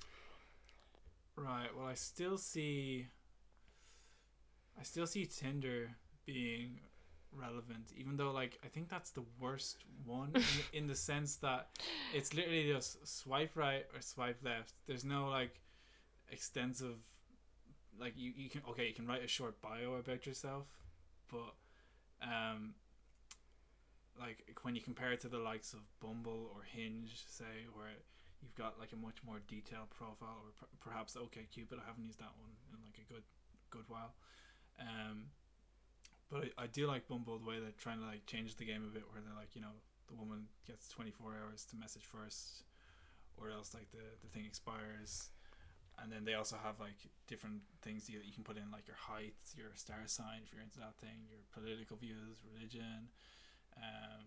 [1.36, 1.76] Right.
[1.76, 3.08] Well, I still see.
[4.80, 5.92] I still see Tinder
[6.26, 6.80] being
[7.40, 11.36] relevant, even though like I think that's the worst one in, the- in the sense
[11.38, 11.68] that
[12.14, 14.74] it's literally just swipe right or swipe left.
[14.88, 15.60] There's no like
[16.32, 16.98] extensive,
[18.00, 20.68] like you you can okay you can write a short bio about yourself,
[21.32, 21.54] but
[22.22, 22.76] um.
[24.20, 27.90] Like when you compare it to the likes of Bumble or Hinge, say, where
[28.44, 32.20] you've got like a much more detailed profile or per- perhaps OkCupid i haven't used
[32.20, 33.24] that one in like a good
[33.72, 34.14] good while
[34.80, 35.24] um
[36.34, 38.82] but I, I do like bumble the way they're trying to like change the game
[38.82, 39.78] a bit where they're like you know
[40.10, 42.66] the woman gets 24 hours to message first
[43.38, 45.30] or else like the, the thing expires
[46.02, 46.98] and then they also have like
[47.30, 50.66] different things you, you can put in like your height your star sign if you're
[50.66, 53.14] into that thing your political views religion
[53.78, 54.26] um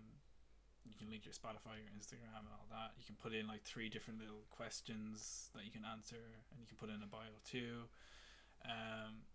[0.87, 2.95] you can link your Spotify, your Instagram, and all that.
[2.95, 6.67] You can put in like three different little questions that you can answer, and you
[6.67, 7.91] can put in a bio too.
[8.65, 9.27] Um,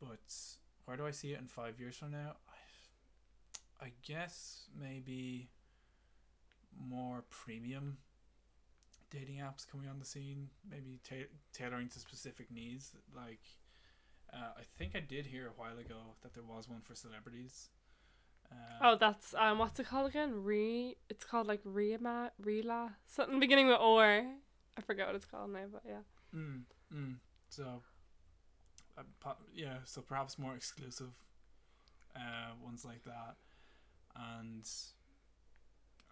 [0.00, 0.28] but
[0.86, 2.36] where do I see it in five years from now?
[3.80, 5.50] I, I guess maybe
[6.78, 7.98] more premium
[9.10, 12.92] dating apps coming on the scene, maybe ta- tailoring to specific needs.
[13.14, 13.40] Like,
[14.32, 17.68] uh, I think I did hear a while ago that there was one for celebrities.
[18.50, 20.44] Um, Oh, that's um, what's it called again?
[20.44, 24.24] Re, it's called like Rema, Rela, something beginning with or.
[24.78, 26.02] I forget what it's called now, but yeah.
[26.34, 26.62] Mm,
[26.94, 27.14] mm.
[27.48, 27.95] So, uh,
[29.54, 31.12] yeah, so perhaps more exclusive
[32.14, 33.36] uh, ones like that,
[34.14, 34.68] and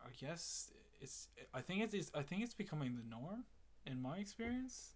[0.05, 0.71] I guess
[1.01, 1.29] it's.
[1.53, 2.11] I think it is.
[2.15, 3.45] I think it's becoming the norm
[3.87, 4.95] in my experience,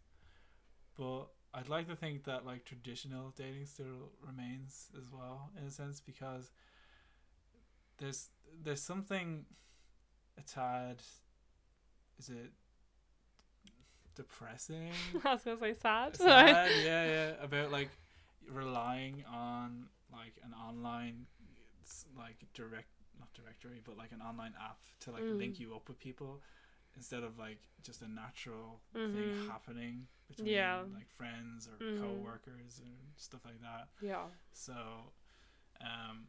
[0.96, 5.70] but I'd like to think that like traditional dating still remains as well in a
[5.70, 6.50] sense because
[7.98, 8.28] there's
[8.62, 9.46] there's something
[10.36, 11.02] a tad.
[12.18, 12.52] Is it
[14.18, 14.90] depressing?
[15.24, 16.16] I was gonna say sad.
[16.16, 17.90] sad, yeah, yeah, about like
[18.50, 21.26] relying on like an online,
[22.16, 22.88] like direct,
[23.18, 25.38] not directory, but like an online app to like Mm.
[25.38, 26.40] link you up with people
[26.96, 29.12] instead of like just a natural Mhm.
[29.14, 30.82] thing happening between Yeah.
[30.94, 32.00] like friends or Mhm.
[32.00, 33.88] co-workers and stuff like that.
[34.02, 34.26] yeah.
[34.52, 34.74] So,
[35.80, 36.26] um,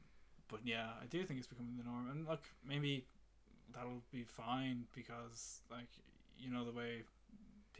[0.48, 3.06] but yeah, I do think it's becoming the norm, and look, maybe
[3.74, 5.90] that'll be fine because, like,
[6.38, 7.04] you know, the way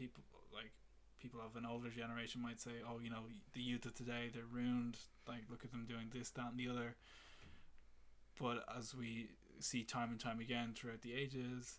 [0.00, 0.72] people like
[1.20, 4.44] people of an older generation might say, "Oh, you know, the youth of today, they're
[4.50, 4.98] ruined.
[5.28, 6.96] Like, look at them doing this, that, and the other."
[8.40, 11.78] But as we see time and time again throughout the ages,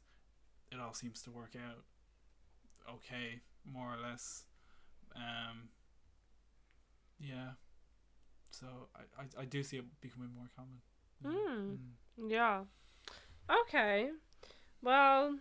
[0.71, 1.83] it all seems to work out
[2.89, 4.43] okay, more or less.
[5.15, 5.69] Um,
[7.19, 7.51] yeah.
[8.51, 10.81] So I, I, I do see it becoming more common.
[11.25, 11.77] Mm.
[12.19, 12.31] Mm.
[12.31, 12.61] Yeah.
[13.63, 14.09] Okay.
[14.81, 15.37] Well,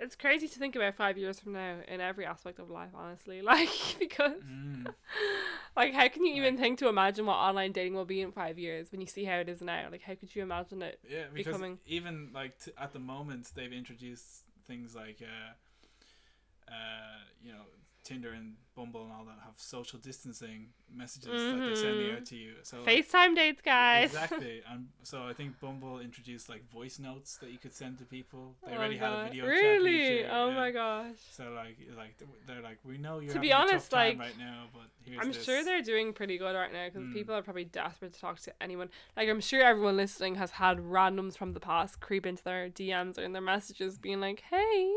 [0.00, 3.42] it's crazy to think about five years from now in every aspect of life, honestly.
[3.50, 3.68] Like,
[3.98, 4.86] because, Mm.
[5.76, 8.58] like, how can you even think to imagine what online dating will be in five
[8.58, 9.88] years when you see how it is now?
[9.90, 10.98] Like, how could you imagine it?
[11.08, 17.20] Yeah, because Becoming- even like t- at the moment they've introduced things like uh, uh,
[17.42, 17.62] you know
[18.04, 22.16] Tinder and Bumble and all that have social distancing messages that they're sending Mhm.
[22.16, 22.52] out to you.
[22.62, 24.06] So like, FaceTime dates, guys.
[24.06, 28.04] Exactly, and so I think Bumble introduced like voice notes that you could send to
[28.04, 28.56] people.
[28.64, 30.24] They Oh already had a video chat Really?
[30.24, 30.54] oh yeah.
[30.54, 31.16] my gosh.
[31.30, 32.14] So like, like
[32.46, 35.20] they're like, we know you're To be honest, tough time like, right now, but here's
[35.20, 35.44] I'm this.
[35.44, 37.12] sure they're doing pretty good right now because Mm.
[37.12, 38.88] people are probably desperate to talk to anyone.
[39.16, 43.18] Like, I'm sure everyone listening has had randoms from the past creep into their DMs
[43.18, 44.92] or in their messages being like, hey,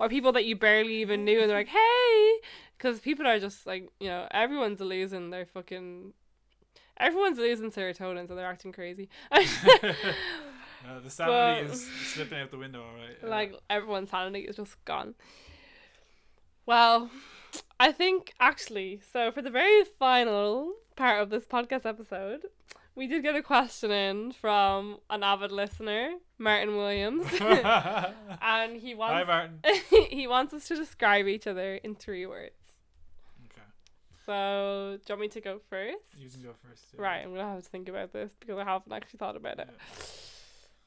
[0.00, 2.32] or people that you barely even knew and they're like, hey,
[2.78, 6.12] because people are just like, you know, everyone's losing their fucking.
[6.98, 9.08] Everyone's losing serotonin, so they're acting crazy.
[10.88, 11.84] Uh, the sanity But- is
[12.14, 13.16] slipping out the window, all right.
[13.22, 15.16] Uh, like everyone's sanity is just gone.
[16.66, 17.10] Well,
[17.80, 22.42] I think actually, so for the very final part of this podcast episode,
[22.94, 28.96] we did get a question in from an avid listener, Martin Williams, and he Hi,
[28.96, 29.60] wants Martin.
[30.10, 32.54] he wants us to describe each other in three words.
[34.28, 35.96] So, do you want me to go first?
[36.18, 36.84] you can go first.
[36.94, 37.00] yeah.
[37.02, 39.70] Right, I'm gonna have to think about this because I haven't actually thought about it.
[39.70, 40.04] Yeah.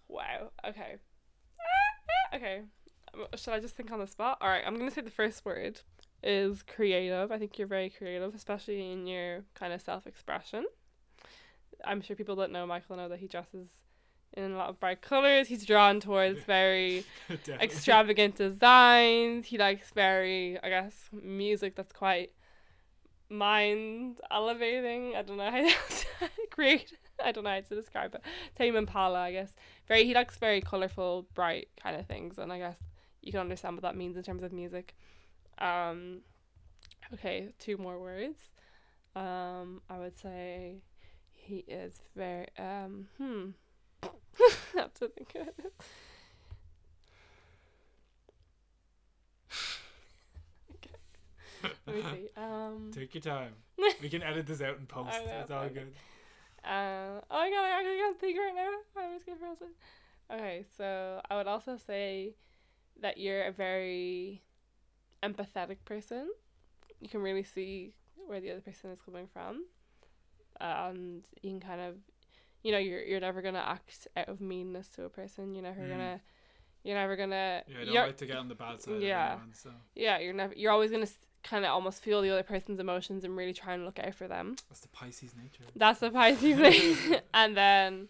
[0.07, 0.51] Wow.
[0.67, 0.97] Okay.
[1.57, 2.61] Ah, ah, okay.
[3.13, 4.39] Um, Should I just think on the spot?
[4.41, 4.61] All right.
[4.67, 5.79] I'm gonna say the first word
[6.21, 7.31] is creative.
[7.31, 10.65] I think you're very creative, especially in your kind of self-expression.
[11.85, 13.69] I'm sure people that know Michael know that he dresses
[14.33, 15.47] in a lot of bright colors.
[15.47, 17.05] He's drawn towards very
[17.61, 19.45] extravagant designs.
[19.47, 22.33] He likes very, I guess, music that's quite
[23.31, 25.15] mind elevating.
[25.15, 26.93] I don't know how to create.
[27.23, 28.21] I don't know how to describe it.
[28.57, 29.53] Tame Impala, I guess.
[29.87, 30.05] Very.
[30.05, 32.77] He likes very colorful, bright kind of things, and I guess
[33.21, 34.95] you can understand what that means in terms of music.
[35.57, 36.21] Um.
[37.13, 38.39] Okay, two more words.
[39.15, 40.81] Um, I would say
[41.33, 42.47] he is very.
[42.57, 43.07] Um.
[43.17, 43.49] Hmm.
[44.03, 45.73] I have to think of it.
[51.87, 52.29] Let me see.
[52.37, 53.53] Um, Take your time.
[54.01, 55.09] We can edit this out in post.
[55.25, 55.73] Know, it's all okay.
[55.73, 55.93] good.
[56.63, 58.71] uh, oh my god, I actually can't think right now.
[59.01, 59.67] I always get frozen.
[60.31, 62.35] Okay, so I would also say
[63.01, 64.43] that you're a very
[65.23, 66.29] empathetic person.
[66.99, 67.93] You can really see
[68.27, 69.65] where the other person is coming from,
[70.59, 71.95] and you can kind of,
[72.63, 75.53] you know, you're you're never gonna act out of meanness to a person.
[75.53, 75.89] You're never Mm.
[75.89, 76.21] gonna,
[76.83, 77.63] you're never gonna.
[77.67, 79.25] Yeah, I don't like to get on the bad side Yeah.
[79.25, 80.53] of anyone, so yeah, you're never.
[80.55, 81.07] You're always gonna
[81.43, 84.27] kind of almost feel the other person's emotions and really try and look out for
[84.27, 84.55] them.
[84.69, 85.63] that's the Pisces nature.
[85.75, 87.19] That's the Pisces thing.
[87.33, 88.07] and then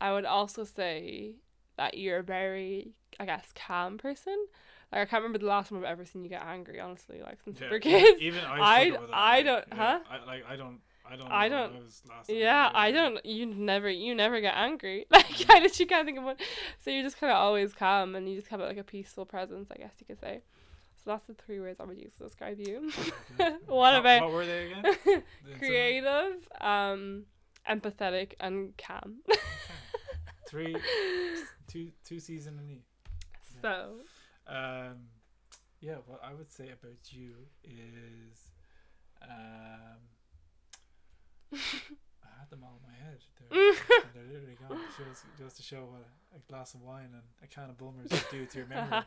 [0.00, 1.32] I would also say
[1.76, 2.88] that you're a very,
[3.20, 4.46] I guess, calm person.
[4.90, 6.78] Like I can't remember the last time I've ever seen you get angry.
[6.80, 8.22] Honestly, like since we Yeah, were e- kids.
[8.22, 8.58] Even I,
[9.12, 9.98] I- I don't- yeah, huh?
[10.10, 10.80] I, like I don't.
[11.04, 11.32] I don't.
[11.32, 13.24] I don't- when I was last Yeah, I don't.
[13.24, 15.06] You never, you never get angry.
[15.10, 16.36] Like I literally can't think of one.
[16.80, 19.68] So you're just kind of always calm, and you just have like a peaceful presence,
[19.70, 20.42] I guess you could say.
[21.04, 22.90] So that's the three words I would use to describe you.
[23.66, 25.22] What about What were they again?
[25.58, 27.24] Creative, um,
[27.68, 29.16] empathetic, and calm?
[30.48, 30.76] Three,
[31.66, 32.82] two, two C's and an E.
[33.62, 33.94] so
[34.46, 35.08] Um,
[35.80, 37.32] yeah, what I would say about you
[37.64, 38.52] is,
[39.22, 39.98] um,
[41.52, 43.18] I had them all in my head.
[43.50, 43.74] They're,
[44.14, 44.78] they're literally gone.
[45.10, 48.10] Just, goes to show what a, a glass of wine and a can of Bulmers
[48.30, 49.02] do to your memory.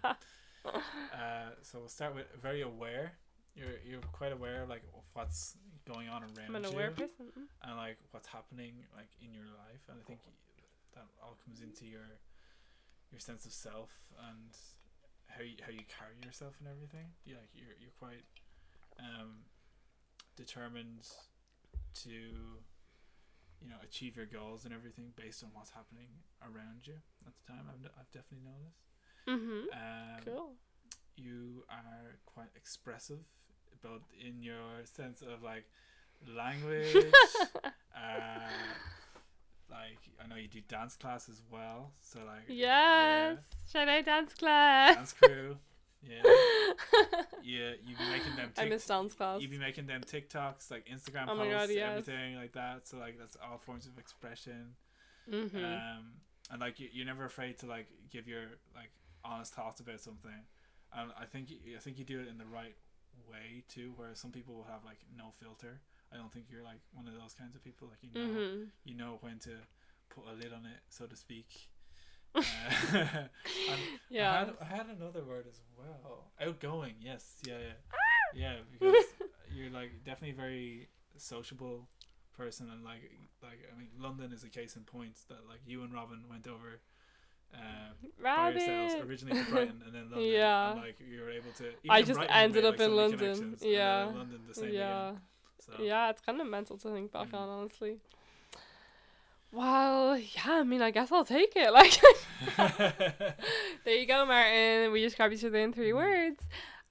[0.67, 3.13] Uh, so we'll start with very aware.
[3.55, 5.55] You're you're quite aware of like of what's
[5.87, 7.31] going on around I'm an you aware person.
[7.37, 7.47] mm.
[7.63, 10.19] and like what's happening like in your life, and I think
[10.93, 12.19] that all comes into your
[13.11, 13.91] your sense of self
[14.27, 14.51] and
[15.27, 17.07] how you, how you carry yourself and everything.
[17.25, 18.25] You like you're you're quite
[18.99, 19.45] um,
[20.35, 21.07] determined
[22.03, 26.07] to you know achieve your goals and everything based on what's happening
[26.43, 27.65] around you at the time.
[27.69, 28.94] I've, I've definitely noticed.
[29.27, 29.63] Mhm.
[29.73, 30.51] Um, Cool.
[31.15, 33.19] you are quite expressive,
[33.81, 35.65] both in your sense of like
[36.27, 36.95] language.
[37.95, 38.39] uh,
[39.69, 43.39] like I know you do dance class as well, so like yes.
[43.71, 44.95] Shout out dance class.
[44.95, 45.57] dance crew.
[46.03, 46.21] Yeah,
[47.43, 48.51] yeah, you'd be making them.
[48.57, 49.41] I Tic- miss dance class.
[49.41, 51.89] You'd be making them TikToks, like Instagram Oh posts, God, yes.
[51.89, 52.87] everything like that.
[52.87, 54.75] So like that's all forms of expression.
[55.27, 55.55] Mhm.
[55.55, 56.11] Um,
[56.51, 58.43] and like you, you're never afraid to like give your
[58.75, 58.91] like
[59.25, 60.45] honest thoughts about something.
[60.93, 62.75] And I think I think you do it in the right
[63.29, 63.93] way too.
[63.95, 65.81] Whereas some people will have like no filter.
[66.13, 67.87] I don't think you're like one of those kinds of people.
[67.89, 68.67] Like you know, Mhm.
[68.83, 69.51] you know when to
[70.09, 71.69] put a lid on it, so to speak.
[72.35, 72.41] Uh,
[72.93, 73.29] and
[73.71, 73.77] I
[74.09, 74.39] Yeah.
[74.39, 76.31] had, I had another word as well.
[76.39, 77.73] Outgoing, yes, yeah, yeah,
[78.33, 78.55] yeah.
[78.71, 79.05] Because
[79.55, 81.87] you're like definitely very sociable
[82.35, 83.09] person, and like
[83.41, 86.45] like I mean, London is a case in point that like you and Robin went
[86.47, 86.81] over
[87.55, 89.09] uh, by yourselves Rabbit.
[89.09, 90.21] originally to Brighton and then London.
[90.31, 90.71] Yeah.
[90.71, 91.63] And, like you were able to.
[91.67, 93.19] Even I just Brighton, ended made, up like, in London.
[93.19, 94.05] connections, and then Yeah.
[94.05, 95.09] London the same yeah.
[95.09, 95.21] again.
[95.59, 95.83] So.
[95.83, 97.33] Yeah, it's kind of mental to think back Mm.
[97.39, 97.97] on, honestly.
[99.51, 101.71] Well, yeah, I mean, I guess I'll take it.
[101.73, 101.99] Like,
[103.85, 104.91] there you go, Martin.
[104.91, 105.95] We just described each other in three Mm.
[105.95, 106.43] words.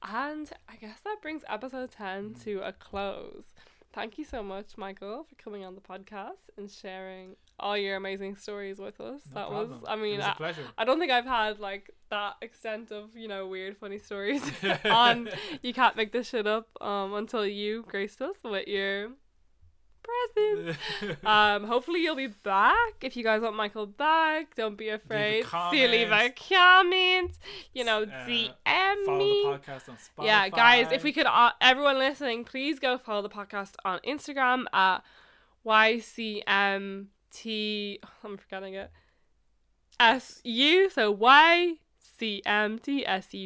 [0.02, 2.44] And I guess that brings episode 10 Mm.
[2.44, 3.44] to a close.
[3.92, 8.36] Thank you so much, Michael, for coming on the podcast and sharing all your amazing
[8.36, 9.20] stories with us.
[9.32, 9.70] No that problem.
[9.70, 10.54] was, I mean, was I.
[10.78, 14.42] I don't think I've had like that extent of, you know, weird, funny stories
[14.84, 15.28] on
[15.62, 19.10] You Can't Make This Shit Up um, until you graced us with your
[20.02, 20.76] presence.
[21.24, 22.76] Um, hopefully you'll be back.
[23.02, 25.44] If you guys want Michael back, don't be afraid.
[25.70, 27.32] See, leave a comment.
[27.72, 28.52] You know, Uh, DM
[29.06, 29.42] Follow me.
[29.44, 30.26] the podcast on Spotify.
[30.26, 34.64] Yeah, guys, if we could, uh, everyone listening, please go follow the podcast on Instagram
[34.72, 35.02] at
[37.34, 37.98] YCMT.
[38.24, 38.90] I'm forgetting it.
[40.00, 40.90] SU.
[40.90, 41.76] So YCMTSU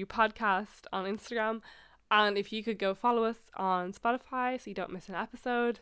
[0.06, 1.60] podcast on Instagram.
[2.10, 5.80] And if you could go follow us on Spotify so you don't miss an episode.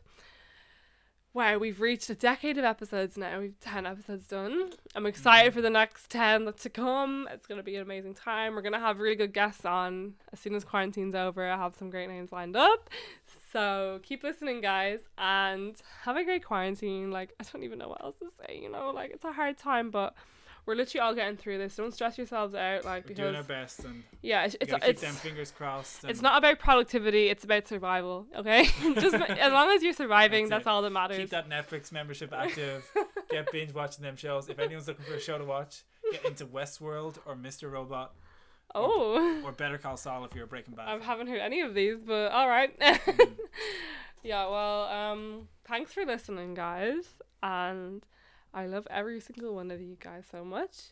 [1.32, 3.38] Wow, we've reached a decade of episodes now.
[3.40, 4.70] We've 10 episodes done.
[4.94, 7.28] I'm excited for the next 10 to come.
[7.30, 8.54] It's going to be an amazing time.
[8.54, 11.46] We're going to have really good guests on as soon as quarantine's over.
[11.46, 12.88] I have some great names lined up.
[13.56, 17.10] So keep listening, guys, and have a great quarantine.
[17.10, 18.90] Like, I don't even know what else to say, you know?
[18.90, 20.14] Like, it's a hard time, but
[20.66, 21.74] we're literally all getting through this.
[21.74, 24.84] Don't stress yourselves out, like, We're doing our because, best and yeah, it's, it's, keep
[24.84, 26.04] it's, them fingers crossed.
[26.04, 28.64] it's not about productivity, it's about survival, okay?
[28.94, 31.16] Just as long as you're surviving, That's that's, all that matters.
[31.16, 32.86] Keep that Netflix membership active.
[33.30, 34.50] get binge watching them shows.
[34.50, 37.72] If anyone's looking for a show to watch, get into Westworld or Mr.
[37.72, 38.12] Robot
[38.74, 39.42] oh.
[39.44, 40.88] or Better Call Saul if you're a Breaking Bad.
[40.88, 42.70] I haven't heard any of these, but all right.
[44.26, 44.30] Mm.
[44.30, 47.04] yeah, well, um, thanks for listening, guys,
[47.44, 48.04] and
[48.52, 50.90] I love every single one of you guys so much,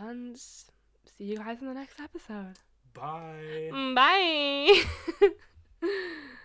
[0.00, 2.58] and see you guys in the next episode.
[2.92, 3.70] Bye.
[3.72, 5.28] Mm, Bye.